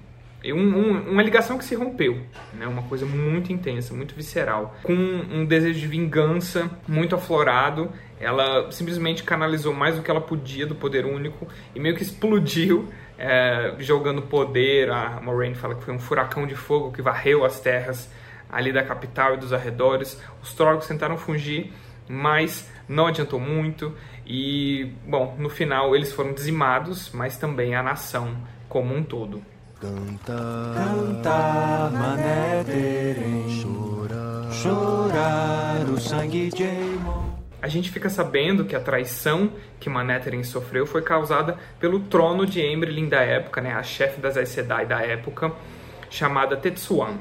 um, 0.52 0.58
um, 0.58 1.12
uma 1.12 1.24
ligação 1.24 1.58
que 1.58 1.64
se 1.64 1.76
rompeu, 1.76 2.22
né? 2.54 2.68
Uma 2.68 2.84
coisa 2.84 3.06
muito 3.06 3.54
intensa, 3.54 3.94
muito 3.94 4.14
visceral, 4.14 4.76
com 4.84 4.94
um 4.94 5.46
desejo 5.46 5.80
de 5.80 5.88
vingança 5.88 6.70
muito 6.88 7.16
aflorado. 7.16 7.90
Ela 8.20 8.70
simplesmente 8.72 9.24
canalizou 9.24 9.74
mais 9.74 9.96
do 9.96 10.02
que 10.02 10.12
ela 10.12 10.20
podia 10.20 10.66
do 10.66 10.76
poder 10.76 11.06
único 11.06 11.48
e 11.74 11.80
meio 11.80 11.96
que 11.96 12.04
explodiu 12.04 12.90
é, 13.18 13.76
jogando 13.80 14.22
poder. 14.24 14.90
A 14.90 15.22
Moraine 15.22 15.56
fala 15.56 15.76
que 15.76 15.84
foi 15.84 15.94
um 15.94 16.00
furacão 16.00 16.46
de 16.46 16.56
fogo 16.56 16.92
que 16.92 17.02
varreu 17.02 17.46
as 17.46 17.60
terras 17.60 18.12
ali 18.52 18.74
da 18.74 18.84
capital 18.84 19.36
e 19.36 19.38
dos 19.38 19.54
arredores. 19.54 20.22
Os 20.42 20.54
Trollocs 20.54 20.88
tentaram 20.88 21.18
fugir, 21.18 21.72
mas 22.08 22.70
não 22.88 23.08
adiantou 23.08 23.40
muito. 23.40 23.96
E, 24.26 24.92
bom, 25.08 25.36
no 25.38 25.50
final 25.50 25.96
eles 25.96 26.12
foram 26.12 26.34
dizimados, 26.34 27.12
mas 27.14 27.38
também 27.38 27.76
a 27.76 27.84
nação 27.84 28.36
como 28.70 28.96
um 28.96 29.04
todo. 29.04 29.53
Cantar, 29.84 30.76
cantar, 30.76 31.92
mané 31.92 32.64
chorar, 33.50 34.50
chorar 34.50 35.90
o 35.90 36.00
sangue 36.00 36.50
de 36.52 36.64
Aemon. 36.64 37.34
A 37.62 37.68
gente 37.68 37.92
fica 37.92 38.10
sabendo 38.10 38.64
que 38.64 38.78
a 38.78 38.80
traição 38.80 39.52
que 39.82 39.90
Manetheren 39.90 40.42
sofreu 40.46 40.88
foi 40.88 41.02
causada 41.02 41.58
pelo 41.82 42.00
trono 42.00 42.46
de 42.46 42.62
Emrylin 42.62 43.10
da 43.10 43.24
época, 43.24 43.60
né, 43.60 43.74
a 43.74 43.84
chefe 43.84 44.22
das 44.22 44.38
Aes 44.38 44.48
Sedai 44.48 44.86
da 44.86 45.02
época, 45.02 45.52
chamada 46.10 46.56
Tetsuan. 46.56 47.18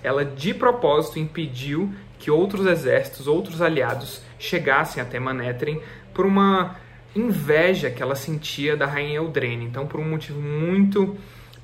Ela 0.00 0.24
de 0.24 0.54
propósito 0.54 1.18
impediu 1.18 1.92
que 2.20 2.30
outros 2.30 2.66
exércitos, 2.66 3.26
outros 3.26 3.60
aliados 3.60 4.22
chegassem 4.38 5.02
até 5.02 5.18
Manetheren 5.18 5.80
por 6.14 6.24
uma 6.24 6.76
inveja 7.16 7.90
que 7.90 8.00
ela 8.00 8.14
sentia 8.14 8.76
da 8.76 8.86
rainha 8.86 9.16
Eldrene. 9.16 9.64
Então, 9.64 9.88
por 9.88 9.98
um 9.98 10.08
motivo 10.08 10.40
muito 10.40 11.16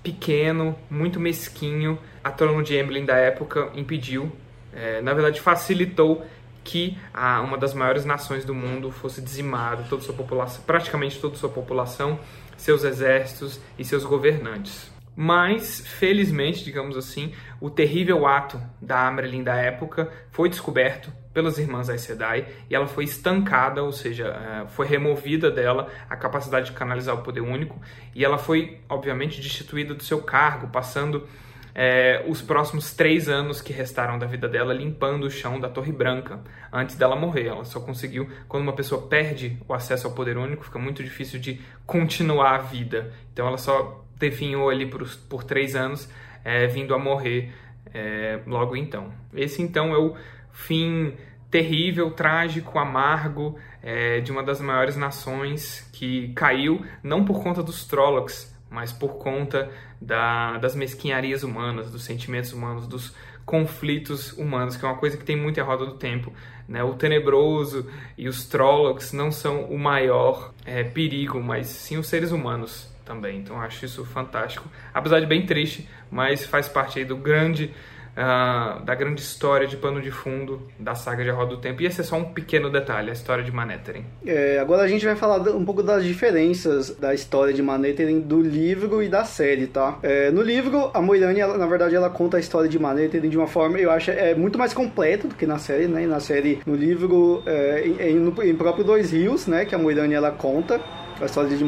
pequeno, 0.03 0.77
muito 0.91 1.21
mesquinho, 1.21 1.99
a 2.23 2.31
trono 2.31 2.63
de 2.63 2.77
Emlyn 2.77 3.05
da 3.05 3.17
época 3.17 3.71
impediu, 3.75 4.31
é, 4.73 5.01
na 5.01 5.13
verdade 5.13 5.41
facilitou 5.41 6.25
que 6.65 6.97
a, 7.13 7.41
uma 7.41 7.59
das 7.59 7.75
maiores 7.75 8.05
nações 8.05 8.45
do 8.45 8.55
mundo 8.55 8.91
fosse 8.91 9.21
dizimada, 9.21 9.85
toda 9.89 10.03
sua 10.03 10.15
população, 10.15 10.63
praticamente 10.65 11.21
toda 11.21 11.37
sua 11.37 11.49
população, 11.49 12.19
seus 12.57 12.85
exércitos 12.85 13.61
e 13.79 13.85
seus 13.85 14.05
governantes. 14.05 14.91
Mas, 15.15 15.81
felizmente, 15.81 16.65
digamos 16.65 16.97
assim, 16.97 17.33
o 17.61 17.69
terrível 17.69 18.27
ato 18.27 18.61
da 18.81 19.07
Amrelin 19.07 19.43
da 19.43 19.57
época 19.57 20.11
foi 20.31 20.49
descoberto 20.49 21.13
pelas 21.33 21.59
irmãs 21.59 21.89
Aes 21.89 22.03
Sedai 22.03 22.47
e 22.69 22.75
ela 22.75 22.87
foi 22.87 23.05
estancada, 23.05 23.83
ou 23.83 23.93
seja, 23.93 24.27
é, 24.27 24.69
foi 24.69 24.87
removida 24.87 25.51
dela 25.51 25.89
a 26.09 26.17
capacidade 26.17 26.67
de 26.67 26.73
canalizar 26.73 27.15
o 27.15 27.23
poder 27.23 27.41
único 27.41 27.81
e 28.15 28.25
ela 28.25 28.39
foi, 28.39 28.79
obviamente, 28.89 29.41
destituída 29.41 29.95
do 29.95 30.03
seu 30.03 30.23
cargo, 30.23 30.69
passando 30.69 31.27
é, 31.75 32.25
os 32.29 32.43
próximos 32.43 32.95
três 32.95 33.29
anos 33.29 33.61
que 33.61 33.73
restaram 33.73 34.19
da 34.19 34.27
vida 34.27 34.49
dela 34.49 34.75
limpando 34.75 35.25
o 35.25 35.31
chão 35.31 35.59
da 35.59 35.69
Torre 35.69 35.93
Branca 35.93 36.41
antes 36.73 36.97
dela 36.97 37.17
morrer. 37.17 37.47
Ela 37.47 37.65
só 37.65 37.81
conseguiu, 37.81 38.29
quando 38.49 38.63
uma 38.65 38.75
pessoa 38.75 39.07
perde 39.07 39.59
o 39.67 39.73
acesso 39.73 40.07
ao 40.07 40.13
poder 40.13 40.37
único, 40.37 40.65
fica 40.65 40.79
muito 40.79 41.03
difícil 41.03 41.41
de 41.41 41.61
continuar 41.87 42.55
a 42.55 42.59
vida. 42.59 43.13
Então 43.33 43.47
ela 43.47 43.59
só 43.59 44.05
definhou 44.19 44.69
ali 44.69 44.87
por, 44.87 45.07
por 45.29 45.45
três 45.45 45.75
anos, 45.75 46.09
é, 46.45 46.67
vindo 46.67 46.95
a 46.95 46.99
morrer 46.99 47.53
é, 47.93 48.41
logo 48.47 48.77
então. 48.77 49.13
Esse 49.35 49.63
então 49.63 49.95
é 49.95 49.99
o 49.99 50.15
fim 50.53 51.15
terrível, 51.51 52.11
trágico, 52.11 52.79
amargo 52.79 53.59
é, 53.83 54.21
de 54.21 54.33
uma 54.33 54.43
das 54.43 54.61
maiores 54.61 54.97
nações 54.97 55.89
que 55.93 56.33
caiu 56.35 56.85
não 57.03 57.25
por 57.25 57.43
conta 57.43 57.63
dos 57.63 57.85
Trollocs, 57.85 58.57
mas 58.71 58.91
por 58.91 59.19
conta 59.19 59.71
da, 60.01 60.57
das 60.57 60.75
mesquinharias 60.75 61.43
humanas, 61.43 61.91
dos 61.91 62.05
sentimentos 62.05 62.53
humanos, 62.53 62.87
dos 62.87 63.15
conflitos 63.45 64.33
humanos, 64.33 64.77
que 64.77 64.85
é 64.85 64.89
uma 64.89 64.97
coisa 64.97 65.17
que 65.17 65.25
tem 65.25 65.37
muito 65.37 65.61
em 65.61 65.63
roda 65.63 65.85
do 65.85 65.95
tempo. 65.95 66.33
Né? 66.67 66.83
O 66.83 66.95
tenebroso 66.95 67.87
e 68.17 68.29
os 68.29 68.47
Trollocs 68.47 69.13
não 69.13 69.31
são 69.31 69.65
o 69.65 69.79
maior 69.79 70.55
é, 70.65 70.83
perigo, 70.85 71.41
mas 71.43 71.67
sim 71.67 71.99
os 71.99 72.07
seres 72.07 72.31
humanos 72.31 72.91
também. 73.05 73.39
Então 73.39 73.61
acho 73.61 73.85
isso 73.85 74.05
fantástico, 74.07 74.69
apesar 74.95 75.21
de 75.21 75.27
bem 75.27 75.45
triste, 75.45 75.87
mas 76.11 76.47
faz 76.47 76.69
parte 76.69 76.99
aí 76.99 77.05
do 77.05 77.17
grande 77.17 77.75
uh, 78.17 78.83
da 78.85 78.95
grande 78.95 79.21
história 79.21 79.67
de 79.67 79.77
pano 79.77 80.01
de 80.01 80.11
fundo 80.11 80.63
da 80.79 80.95
saga 80.95 81.25
de 81.25 81.31
A 81.31 81.35
Roda 81.35 81.57
do 81.57 81.61
Tempo. 81.61 81.83
E 81.83 81.87
esse 81.87 82.01
é 82.01 82.05
só 82.05 82.17
um 82.17 82.25
pequeno 82.25 82.71
detalhe, 82.71 83.11
a 83.11 83.13
história 83.13 83.43
de 83.43 83.53
Manetheren. 83.53 84.05
É, 84.25 84.59
agora 84.59 84.83
a 84.83 84.89
gente 84.89 85.05
vai 85.05 85.17
falar 85.17 85.41
um 85.51 85.65
pouco 85.65 85.83
das 85.83 86.05
diferenças 86.05 86.91
da 86.97 87.15
história 87.15 87.53
de 87.53 87.63
Manetheren 87.63 88.21
do 88.21 88.41
livro 88.41 89.03
e 89.03 89.09
da 89.09 89.25
série, 89.25 89.67
tá? 89.67 89.99
É, 90.03 90.31
no 90.31 90.43
livro, 90.43 90.91
a 90.95 91.01
Moirane, 91.01 91.41
ela, 91.41 91.57
na 91.59 91.67
verdade, 91.67 91.95
ela 91.95 92.11
conta 92.11 92.37
a 92.37 92.41
história 92.41 92.69
de 92.69 92.79
Manetheren 92.79 93.29
de 93.29 93.37
uma 93.37 93.47
forma, 93.47 93.79
eu 93.79 93.91
acho, 93.91 94.11
é 94.11 94.35
muito 94.35 94.59
mais 94.59 94.73
completa 94.73 95.29
do 95.29 95.35
que 95.35 95.47
na 95.47 95.59
série, 95.59 95.87
né? 95.87 96.07
Na 96.07 96.21
série, 96.21 96.61
no 96.67 96.75
livro, 96.75 97.43
é, 97.47 97.83
em, 97.87 98.17
em, 98.17 98.51
em 98.51 98.57
próprio 98.57 98.85
Dois 98.85 99.13
Rios, 99.13 99.47
né? 99.47 99.65
Que 99.65 99.75
a 99.75 99.79
Moirane, 99.79 100.15
ela 100.15 100.31
conta 100.31 100.81
a 101.21 101.27
história 101.27 101.57
de 101.57 101.65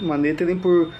Manetheren 0.00 0.58
por 0.58 0.90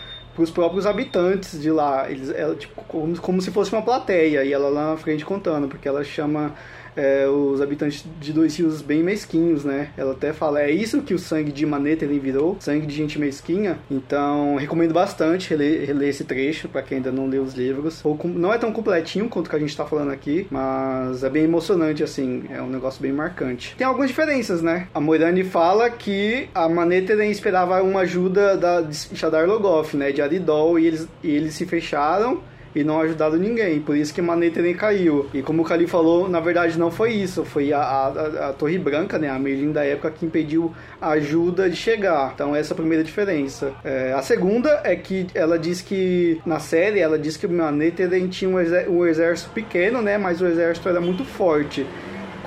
os 0.42 0.50
próprios 0.50 0.86
habitantes 0.86 1.60
de 1.60 1.70
lá. 1.70 2.10
Eles, 2.10 2.30
ela, 2.30 2.54
tipo, 2.54 2.82
como, 2.84 3.18
como 3.20 3.40
se 3.42 3.50
fosse 3.50 3.72
uma 3.72 3.82
plateia, 3.82 4.44
e 4.44 4.52
ela 4.52 4.68
lá 4.68 4.90
na 4.90 4.96
frente 4.96 5.24
contando, 5.24 5.68
porque 5.68 5.88
ela 5.88 6.04
chama 6.04 6.54
é, 6.96 7.26
os 7.26 7.60
habitantes 7.60 8.04
de 8.20 8.32
Dois 8.32 8.56
Rios 8.56 8.82
bem 8.82 9.02
mesquinhos, 9.02 9.64
né? 9.64 9.90
Ela 9.96 10.12
até 10.12 10.32
fala, 10.32 10.62
é 10.62 10.70
isso 10.70 11.02
que 11.02 11.14
o 11.14 11.18
sangue 11.18 11.52
de 11.52 11.64
Maneta 11.64 12.04
ele 12.04 12.18
virou, 12.18 12.56
sangue 12.60 12.86
de 12.86 12.94
gente 12.94 13.18
mesquinha. 13.18 13.78
Então, 13.90 14.56
recomendo 14.56 14.92
bastante 14.92 15.50
reler, 15.50 15.86
reler 15.86 16.08
esse 16.08 16.24
trecho 16.24 16.68
para 16.68 16.82
quem 16.82 16.98
ainda 16.98 17.12
não 17.12 17.26
leu 17.26 17.42
os 17.42 17.54
livros. 17.54 18.04
Ou, 18.04 18.18
não 18.24 18.52
é 18.52 18.58
tão 18.58 18.72
completinho 18.72 19.28
quanto 19.28 19.50
que 19.50 19.56
a 19.56 19.58
gente 19.58 19.76
tá 19.76 19.84
falando 19.84 20.10
aqui, 20.10 20.46
mas 20.50 21.22
é 21.22 21.30
bem 21.30 21.44
emocionante, 21.44 22.02
assim, 22.02 22.44
é 22.50 22.60
um 22.60 22.68
negócio 22.68 23.00
bem 23.00 23.12
marcante. 23.12 23.74
Tem 23.76 23.86
algumas 23.86 24.08
diferenças, 24.08 24.62
né? 24.62 24.88
A 24.94 25.00
Moirane 25.00 25.44
fala 25.44 25.90
que 25.90 26.48
a 26.54 26.68
Maneta 26.68 27.14
esperava 27.26 27.82
uma 27.82 28.00
ajuda 28.00 28.56
da, 28.56 28.80
de 28.80 28.96
Shadar 29.16 29.46
Logoth, 29.46 29.94
né? 29.94 30.12
De 30.12 30.22
Aridol, 30.22 30.78
e 30.78 30.86
eles, 30.86 31.08
e 31.22 31.30
eles 31.30 31.54
se 31.54 31.66
fecharam 31.66 32.40
e 32.74 32.84
não 32.84 33.00
ajudaram 33.00 33.36
ninguém. 33.36 33.80
Por 33.80 33.96
isso 33.96 34.12
que 34.12 34.22
Maneteren 34.22 34.74
caiu. 34.74 35.26
E 35.32 35.42
como 35.42 35.62
o 35.62 35.64
Kali 35.64 35.86
falou, 35.86 36.28
na 36.28 36.40
verdade 36.40 36.78
não 36.78 36.90
foi 36.90 37.12
isso. 37.12 37.44
Foi 37.44 37.72
a, 37.72 37.80
a, 37.80 38.48
a 38.48 38.52
Torre 38.52 38.78
Branca, 38.78 39.18
né? 39.18 39.28
A 39.28 39.38
Merlin 39.38 39.72
da 39.72 39.84
época 39.84 40.10
que 40.10 40.26
impediu 40.26 40.72
a 41.00 41.10
ajuda 41.10 41.68
de 41.68 41.76
chegar. 41.76 42.32
Então 42.34 42.54
essa 42.54 42.72
é 42.72 42.74
a 42.74 42.76
primeira 42.76 43.04
diferença. 43.04 43.72
É, 43.84 44.12
a 44.12 44.22
segunda 44.22 44.80
é 44.84 44.96
que 44.96 45.26
ela 45.34 45.58
diz 45.58 45.80
que 45.80 46.40
na 46.44 46.58
série 46.58 47.00
ela 47.00 47.18
diz 47.18 47.36
que 47.36 47.46
o 47.46 47.50
Maneteren 47.50 48.28
tinha 48.28 48.50
um 48.50 49.06
exército 49.06 49.50
pequeno, 49.50 50.02
né? 50.02 50.18
Mas 50.18 50.40
o 50.40 50.46
exército 50.46 50.88
era 50.88 51.00
muito 51.00 51.24
forte. 51.24 51.86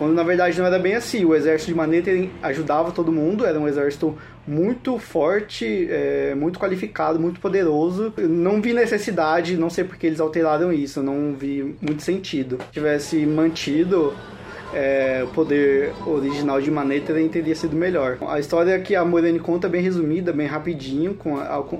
Quando 0.02 0.16
na 0.16 0.24
verdade 0.24 0.58
não 0.58 0.66
era 0.66 0.80
bem 0.80 0.96
assim. 0.96 1.24
O 1.26 1.36
exército 1.36 1.70
de 1.70 1.78
Maneteren 1.78 2.32
ajudava 2.42 2.92
todo 2.92 3.12
mundo, 3.12 3.46
era 3.46 3.60
um 3.60 3.68
exército 3.68 4.18
muito 4.48 4.98
forte, 4.98 5.88
é, 5.92 6.34
muito 6.34 6.58
qualificado, 6.58 7.20
muito 7.20 7.40
poderoso. 7.40 8.12
não 8.18 8.60
vi 8.60 8.74
necessidade, 8.74 9.56
não 9.56 9.70
sei 9.70 9.84
porque 9.84 10.08
eles 10.08 10.20
alteraram 10.20 10.74
isso, 10.74 11.04
não 11.04 11.36
vi 11.36 11.76
muito 11.80 12.02
sentido. 12.02 12.58
Se 12.66 12.72
tivesse 12.72 13.28
mantido 13.28 14.12
é, 14.74 15.24
o 15.24 15.28
poder 15.28 15.94
original 16.08 16.60
de 16.60 16.72
Maneteren 16.72 17.28
teria 17.28 17.56
sido 17.56 17.76
melhor. 17.76 18.18
A 18.28 18.40
história 18.40 18.80
que 18.80 18.96
a 18.96 19.06
Morene 19.06 19.38
conta 19.38 19.68
é 19.68 19.70
bem 19.70 19.84
resumida, 19.84 20.34
bem 20.34 20.48
rapidinho, 20.48 21.14
com, 21.14 21.36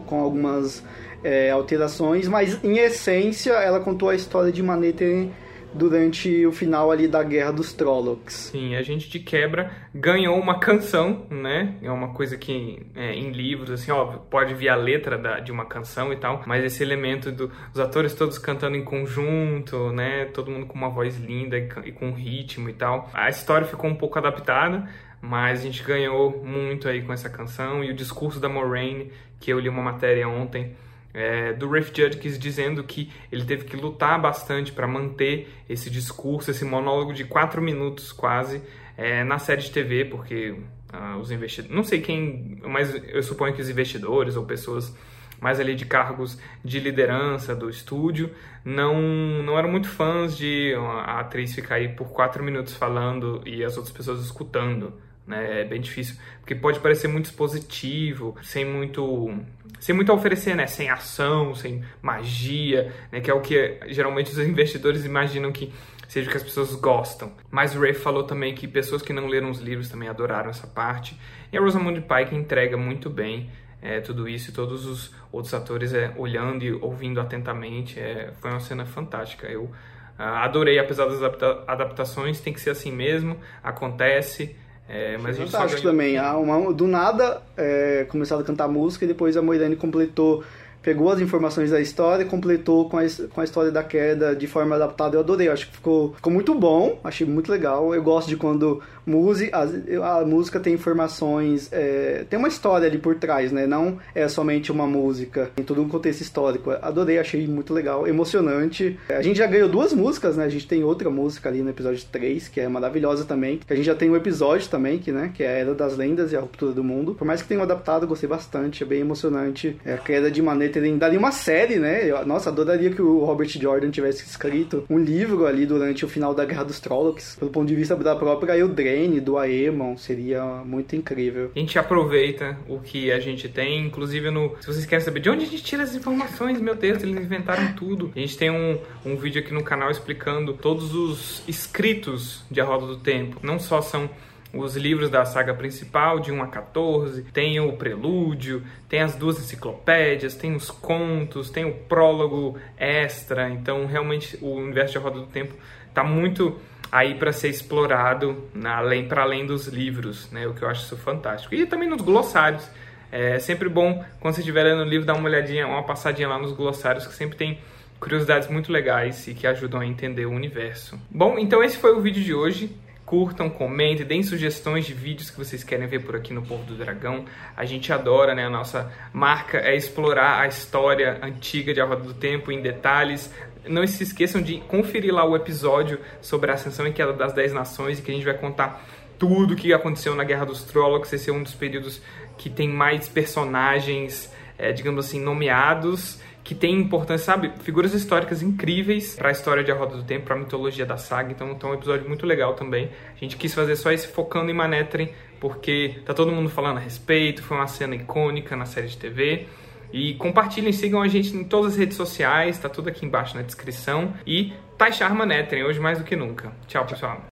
com 0.06 0.20
algumas 0.20 0.84
é, 1.24 1.50
alterações, 1.50 2.28
mas 2.28 2.64
em 2.64 2.78
essência 2.78 3.54
ela 3.54 3.80
contou 3.80 4.10
a 4.10 4.16
história 4.16 4.52
de 4.52 4.62
Maneteren 4.62 5.32
durante 5.74 6.46
o 6.46 6.52
final 6.52 6.92
ali 6.92 7.08
da 7.08 7.24
Guerra 7.24 7.52
dos 7.52 7.74
Trollocs. 7.74 8.34
Sim, 8.52 8.76
a 8.76 8.82
gente 8.82 9.10
de 9.10 9.20
quebra 9.20 9.72
ganhou 9.94 10.40
uma 10.40 10.60
canção, 10.60 11.26
né? 11.30 11.76
É 11.82 11.92
uma 11.92 12.14
coisa 12.14 12.38
que 12.38 12.86
é, 12.96 13.14
em 13.14 13.32
livros, 13.32 13.72
assim, 13.72 13.92
ó, 13.92 14.06
pode 14.06 14.54
vir 14.54 14.70
a 14.70 14.76
letra 14.76 15.18
da, 15.18 15.40
de 15.40 15.52
uma 15.52 15.66
canção 15.66 16.12
e 16.12 16.18
tal, 16.18 16.44
mas 16.46 16.64
esse 16.64 16.84
elemento 16.84 17.32
dos 17.32 17.52
do, 17.74 17.82
atores 17.82 18.14
todos 18.14 18.38
cantando 18.38 18.76
em 18.76 18.84
conjunto, 18.84 19.92
né? 19.92 20.26
Todo 20.26 20.52
mundo 20.52 20.66
com 20.66 20.78
uma 20.78 20.90
voz 20.90 21.18
linda 21.18 21.58
e, 21.58 21.70
e 21.86 21.92
com 21.92 22.12
ritmo 22.12 22.70
e 22.70 22.74
tal. 22.74 23.10
A 23.14 23.30
história 23.30 23.66
ficou 23.66 23.90
um 23.90 23.96
pouco 23.96 24.18
adaptada, 24.18 24.88
mas 25.22 25.60
a 25.60 25.64
gente 25.64 25.84
ganhou 25.84 26.44
muito 26.44 26.88
aí 26.88 27.02
com 27.02 27.14
essa 27.14 27.30
canção 27.30 27.84
e 27.84 27.92
o 27.92 27.94
discurso 27.94 28.40
da 28.40 28.50
Moraine, 28.50 29.12
que 29.40 29.52
eu 29.52 29.60
li 29.60 29.70
uma 29.70 29.82
matéria 29.82 30.28
ontem, 30.28 30.76
é, 31.14 31.54
do 31.54 31.70
Rafe 31.70 31.92
Judkins 31.96 32.38
dizendo 32.38 32.84
que 32.84 33.12
ele 33.32 33.46
teve 33.46 33.66
que 33.66 33.76
lutar 33.76 34.20
bastante 34.20 34.72
para 34.72 34.88
manter 34.88 35.50
esse 35.70 35.90
discurso, 35.90 36.52
esse 36.52 36.66
monólogo 36.66 37.14
de 37.14 37.26
quatro 37.26 37.62
minutos 37.62 38.12
quase 38.12 38.62
é, 38.98 39.24
na 39.24 39.38
série 39.38 39.62
de 39.62 39.72
TV, 39.72 40.06
porque 40.06 40.52
uh, 40.94 41.18
os 41.20 41.32
investidores, 41.32 41.76
não 41.76 41.84
sei 41.84 42.02
quem, 42.02 42.60
mas 42.64 42.94
eu 43.10 43.24
suponho 43.24 43.54
que 43.54 43.62
os 43.62 43.70
investidores 43.70 44.36
ou 44.36 44.46
pessoas 44.46 44.96
mais 45.40 45.60
ali 45.60 45.74
de 45.74 45.86
cargos 45.86 46.38
de 46.64 46.80
liderança 46.80 47.56
do 47.56 47.68
estúdio 47.68 48.30
não 48.64 49.02
não 49.44 49.58
eram 49.58 49.72
muito 49.72 49.90
fãs 49.90 50.38
de 50.38 50.76
a 50.76 51.20
atriz 51.20 51.56
ficar 51.56 51.76
aí 51.76 51.90
por 51.90 52.12
quatro 52.12 52.44
minutos 52.44 52.76
falando 52.76 53.42
e 53.44 53.64
as 53.64 53.76
outras 53.76 53.92
pessoas 53.92 54.24
escutando 54.24 54.94
né? 55.26 55.62
É 55.62 55.64
bem 55.66 55.80
difícil, 55.80 56.16
porque 56.40 56.56
pode 56.56 56.80
parecer 56.80 57.08
muito 57.08 57.26
expositivo, 57.26 58.36
sem 58.42 58.66
muito 58.66 59.34
sem 59.80 59.96
muito 59.96 60.12
a 60.12 60.16
oferecer, 60.16 60.56
né? 60.56 60.68
Sem 60.68 60.90
ação, 60.90 61.56
sem 61.56 61.84
magia, 62.02 62.94
né? 63.12 63.22
Que 63.22 63.32
é 63.32 63.34
o 63.34 63.42
que 63.42 63.80
geralmente 63.88 64.32
os 64.32 64.38
investidores 64.40 65.06
imaginam 65.06 65.52
que 65.52 65.72
seja 66.08 66.28
o 66.28 66.32
que 66.32 66.38
as 66.38 66.44
pessoas 66.44 66.76
gostam. 66.76 67.32
Mas 67.50 67.74
Ray 67.74 67.94
falou 67.94 68.24
também 68.24 68.54
que 68.54 68.68
pessoas 68.68 69.02
que 69.02 69.14
não 69.14 69.28
leram 69.28 69.50
os 69.50 69.60
livros 69.60 69.90
também 69.90 70.10
adoraram 70.10 70.50
essa 70.50 70.68
parte. 70.68 71.18
E 71.52 71.58
a 71.58 71.62
Rosamund 71.62 72.02
Pike 72.02 72.36
entrega 72.36 72.76
muito 72.76 73.10
bem 73.10 73.50
é, 73.82 74.00
tudo 74.00 74.28
isso 74.28 74.52
e 74.52 74.54
todos 74.54 74.86
os 74.86 75.14
outros 75.32 75.54
atores 75.54 75.94
é, 75.94 76.14
olhando 76.18 76.64
e 76.64 76.72
ouvindo 76.74 77.20
atentamente. 77.20 78.00
É, 78.00 78.32
foi 78.40 78.52
uma 78.52 78.60
cena 78.60 78.86
fantástica. 78.86 79.48
Eu 79.48 79.64
uh, 79.64 79.72
adorei, 80.18 80.78
apesar 80.78 81.06
das 81.06 81.24
adapta 81.24 81.64
adaptações, 81.66 82.40
tem 82.40 82.54
que 82.54 82.62
ser 82.62 82.72
assim 82.72 82.92
mesmo, 82.92 83.38
acontece. 83.64 84.56
É, 84.88 85.18
mas 85.18 85.38
a 85.38 85.40
gente 85.40 85.52
Fantástico 85.52 85.84
também. 85.84 86.18
Ah, 86.18 86.38
uma, 86.38 86.74
do 86.74 86.88
nada 86.88 87.42
é, 87.56 88.06
começaram 88.10 88.42
a 88.42 88.46
cantar 88.46 88.68
música 88.68 89.06
e 89.06 89.08
depois 89.08 89.38
a 89.38 89.42
Moirane 89.42 89.76
completou 89.76 90.44
pegou 90.82 91.12
as 91.12 91.20
informações 91.20 91.70
da 91.70 91.80
história 91.80 92.24
e 92.24 92.26
completou 92.26 92.90
com 92.90 92.98
a, 92.98 93.04
com 93.34 93.42
a 93.42 93.44
história 93.44 93.72
da 93.72 93.84
queda 93.84 94.36
de 94.36 94.48
forma 94.48 94.76
adaptada. 94.76 95.16
Eu 95.16 95.20
adorei, 95.22 95.48
eu 95.48 95.54
acho 95.54 95.68
que 95.68 95.74
ficou, 95.74 96.14
ficou 96.14 96.34
muito 96.34 96.56
bom, 96.56 97.00
achei 97.04 97.26
muito 97.26 97.52
legal. 97.52 97.94
Eu 97.94 98.02
gosto 98.02 98.28
de 98.28 98.36
quando 98.36 98.82
música, 99.12 99.58
a, 99.58 100.20
a 100.20 100.26
música 100.26 100.60
tem 100.60 100.74
informações, 100.74 101.70
é, 101.72 102.26
tem 102.30 102.40
uma 102.40 102.48
história 102.48 102.88
ali 102.88 102.98
por 102.98 103.16
trás, 103.16 103.52
né? 103.52 103.68
Não 103.68 103.98
é 104.16 104.28
somente 104.28 104.72
uma 104.72 104.88
música, 104.88 105.52
tem 105.56 105.66
todo 105.66 105.82
um 105.82 105.90
contexto 105.90 106.22
histórico. 106.22 106.72
Adorei, 106.82 107.20
achei 107.20 107.46
muito 107.48 107.74
legal, 107.74 108.08
emocionante. 108.08 108.98
A 109.10 109.22
gente 109.22 109.38
já 109.38 109.46
ganhou 109.46 109.68
duas 109.68 109.94
músicas, 109.94 110.38
né? 110.38 110.46
A 110.46 110.50
gente 110.50 110.68
tem 110.68 110.84
outra 110.84 111.10
música 111.10 111.50
ali 111.50 111.62
no 111.62 111.70
episódio 111.70 112.04
3, 112.12 112.48
que 112.48 112.60
é 112.60 112.68
maravilhosa 112.68 113.26
também. 113.26 113.60
A 113.70 113.76
gente 113.76 113.86
já 113.86 113.96
tem 113.96 114.10
um 114.10 114.16
episódio 114.16 114.70
também, 114.70 115.00
que, 115.00 115.12
né? 115.12 115.32
Que 115.34 115.44
é 115.44 115.48
a 115.48 115.52
Era 115.52 115.74
das 115.74 115.98
Lendas 115.98 116.32
e 116.32 116.38
a 116.38 116.40
Ruptura 116.40 116.72
do 116.72 116.84
Mundo. 116.84 117.14
Por 117.14 117.26
mais 117.26 117.42
que 117.42 117.48
tenham 117.48 117.64
adaptado, 117.64 118.08
gostei 118.08 118.30
bastante, 118.30 118.84
é 118.84 118.86
bem 118.86 119.02
emocionante. 119.02 119.78
É 119.86 119.94
a 119.94 119.98
queda 119.98 120.32
de 120.32 120.42
terem 120.72 120.98
daria 120.98 121.20
uma 121.20 121.32
série, 121.32 121.78
né? 121.78 122.10
Eu, 122.10 122.26
nossa, 122.26 122.50
adoraria 122.50 122.90
que 122.92 123.02
o 123.02 123.24
Robert 123.24 123.50
Jordan 123.50 123.90
tivesse 123.90 124.24
escrito 124.26 124.84
um 124.90 124.98
livro 124.98 125.46
ali 125.46 125.66
durante 125.66 126.06
o 126.06 126.08
final 126.08 126.34
da 126.34 126.46
Guerra 126.46 126.64
dos 126.64 126.80
Trollocs, 126.80 127.36
pelo 127.38 127.52
ponto 127.52 127.68
de 127.68 127.76
vista 127.76 127.96
da 127.96 128.16
própria 128.16 128.58
Eldraine, 128.58 129.01
do 129.20 129.38
Aemon, 129.38 129.98
seria 129.98 130.44
muito 130.66 130.96
incrível. 130.96 131.52
A 131.56 131.60
gente 131.60 131.78
aproveita 131.80 132.58
o 132.68 132.80
que 132.80 133.12
a 133.12 133.20
gente 133.20 133.50
tem, 133.50 133.86
inclusive 133.86 134.30
no... 134.30 134.56
Se 134.62 134.68
vocês 134.68 134.86
querem 134.86 135.04
saber 135.04 135.20
de 135.20 135.30
onde 135.30 135.46
a 135.46 135.48
gente 135.48 135.64
tira 135.64 135.84
as 135.84 135.96
informações, 135.96 136.60
meu 136.60 136.76
Deus, 136.76 137.02
eles 137.02 137.18
inventaram 137.18 137.74
tudo. 137.74 138.12
A 138.16 138.20
gente 138.20 138.38
tem 138.38 138.50
um, 138.50 138.78
um 139.06 139.16
vídeo 139.16 139.42
aqui 139.42 139.54
no 139.54 139.64
canal 139.64 139.90
explicando 139.90 140.54
todos 140.54 140.94
os 140.94 141.44
escritos 141.48 142.44
de 142.50 142.62
A 142.62 142.66
Roda 142.66 142.86
do 142.88 142.98
Tempo. 142.98 143.40
Não 143.42 143.60
só 143.60 143.82
são 143.82 144.10
os 144.54 144.76
livros 144.76 145.10
da 145.10 145.24
saga 145.26 145.54
principal, 145.54 146.20
de 146.20 146.32
1 146.32 146.44
a 146.44 146.48
14, 146.48 147.24
tem 147.32 147.60
o 147.60 147.74
prelúdio, 147.74 148.64
tem 148.90 149.02
as 149.02 149.16
duas 149.16 149.40
enciclopédias, 149.40 150.36
tem 150.36 150.56
os 150.56 150.70
contos, 150.70 151.50
tem 151.50 151.66
o 151.66 151.74
prólogo 151.74 152.58
extra. 152.78 153.50
Então, 153.50 153.86
realmente, 153.86 154.38
o 154.42 154.56
universo 154.56 154.94
de 154.94 154.98
A 154.98 155.02
Roda 155.02 155.20
do 155.20 155.28
Tempo 155.28 155.54
está 155.88 156.04
muito 156.04 156.60
aí 156.92 157.16
para 157.16 157.32
ser 157.32 157.50
explorado 157.50 158.50
na, 158.54 158.78
além 158.78 159.08
para 159.08 159.22
além 159.24 159.46
dos 159.46 159.68
livros, 159.68 160.30
né? 160.32 160.46
O 160.48 160.54
que 160.54 160.64
eu 160.64 160.68
acho 160.68 160.84
isso 160.84 160.98
fantástico. 160.98 161.56
E 161.56 161.66
também 161.66 161.88
nos 161.88 162.02
glossários. 162.02 162.70
É 163.12 163.40
sempre 163.40 163.68
bom 163.68 164.04
quando 164.20 164.36
você 164.36 164.42
estiver 164.42 164.64
lendo 164.64 164.84
livro 164.84 165.06
dar 165.06 165.16
uma 165.16 165.28
olhadinha, 165.28 165.68
uma 165.68 165.84
passadinha 165.84 166.30
lá 166.30 166.40
nos 166.40 166.54
glossários 166.54 167.06
que 167.06 167.14
sempre 167.14 167.38
tem 167.38 167.60
curiosidades 168.00 168.48
muito 168.48 168.72
legais 168.72 169.28
e 169.28 169.34
que 169.34 169.46
ajudam 169.46 169.82
a 169.82 169.86
entender 169.86 170.26
o 170.26 170.32
universo. 170.32 170.98
Bom, 171.10 171.38
então 171.38 171.62
esse 171.62 171.78
foi 171.78 171.94
o 171.94 172.02
vídeo 172.02 172.24
de 172.24 172.34
hoje 172.34 172.74
curtam, 173.12 173.50
comentem, 173.50 174.06
deem 174.06 174.24
sugestões 174.24 174.86
de 174.86 174.94
vídeos 174.94 175.30
que 175.30 175.38
vocês 175.38 175.66
querem 175.66 175.86
ver 175.86 176.00
por 176.00 176.16
aqui 176.16 176.34
no 176.34 176.42
Povo 176.44 176.64
do 176.64 176.76
Dragão. 176.76 177.26
A 177.58 177.66
gente 177.66 177.92
adora, 177.92 178.34
né? 178.34 178.46
A 178.46 178.50
nossa 178.50 178.90
marca 179.12 179.58
é 179.58 179.76
explorar 179.76 180.40
a 180.40 180.48
história 180.48 181.20
antiga 181.22 181.74
de 181.74 181.82
A 181.82 181.86
Roda 181.86 182.04
do 182.04 182.14
Tempo 182.14 182.54
em 182.54 182.62
detalhes. 182.62 183.30
Não 183.68 183.86
se 183.86 184.04
esqueçam 184.04 184.42
de 184.42 184.60
conferir 184.62 185.14
lá 185.14 185.24
o 185.24 185.36
episódio 185.36 186.00
sobre 186.22 186.52
a 186.52 186.56
Ascensão 186.56 186.88
e 186.88 186.92
Queda 186.92 187.14
das 187.14 187.34
Dez 187.34 187.54
Nações, 187.54 188.00
que 188.00 188.12
a 188.12 188.14
gente 188.14 188.26
vai 188.26 188.34
contar 188.34 188.86
tudo 189.20 189.54
o 189.54 189.56
que 189.56 189.72
aconteceu 189.72 190.16
na 190.16 190.24
Guerra 190.24 190.46
dos 190.46 190.64
Trollocs. 190.64 191.14
Esse 191.14 191.30
é 191.30 191.34
um 191.34 191.44
dos 191.44 191.54
períodos 191.54 192.02
que 192.38 192.50
tem 192.50 192.68
mais 192.68 193.08
personagens, 193.08 194.32
é, 194.58 194.72
digamos 194.72 195.06
assim, 195.06 195.20
nomeados 195.20 196.20
que 196.44 196.56
tem 196.56 196.76
importância, 196.76 197.26
sabe? 197.26 197.52
Figuras 197.62 197.94
históricas 197.94 198.42
incríveis 198.42 199.16
para 199.16 199.30
a 199.30 199.32
história 199.32 199.64
de 199.64 199.72
A 199.72 199.76
Roda 199.76 199.98
do 199.98 200.04
Tempo, 200.04 200.26
para 200.26 200.36
a 200.36 200.40
mitologia 200.40 200.86
da 200.86 200.98
saga. 200.98 201.32
Então, 201.32 201.52
então 201.52 201.70
é 201.70 201.74
um 201.74 201.76
episódio 201.76 202.08
muito 202.08 202.26
legal 202.26 202.56
também. 202.56 202.90
A 203.16 203.20
gente 203.20 203.38
quis 203.38 203.54
fazer 203.54 203.76
só 203.76 203.92
esse 203.92 204.08
focando 204.08 204.50
em 204.50 204.54
Manetrin, 204.54 205.10
porque 205.40 206.00
tá 206.06 206.14
todo 206.14 206.32
mundo 206.32 206.50
falando 206.50 206.78
a 206.78 206.80
respeito, 206.80 207.44
foi 207.44 207.58
uma 207.58 207.68
cena 207.68 207.96
icônica 207.96 208.56
na 208.56 208.66
série 208.66 208.88
de 208.88 208.98
TV. 208.98 209.48
E 209.94 210.14
compartilhem, 210.16 210.72
sigam 210.72 211.02
a 211.02 211.08
gente 211.08 211.36
em 211.36 211.44
todas 211.44 211.74
as 211.74 211.78
redes 211.78 211.98
sociais, 211.98 212.58
tá 212.58 212.70
tudo 212.70 212.90
aqui 212.90 213.06
embaixo 213.06 213.36
na 213.36 213.42
descrição. 213.42 214.14
E 214.26 214.54
Taishar 214.78 215.14
Manetrin, 215.14 215.64
hoje 215.64 215.80
mais 215.80 216.00
do 216.00 216.04
que 216.04 216.16
nunca. 216.16 216.52
Tchau, 216.68 216.86
pessoal. 216.86 217.22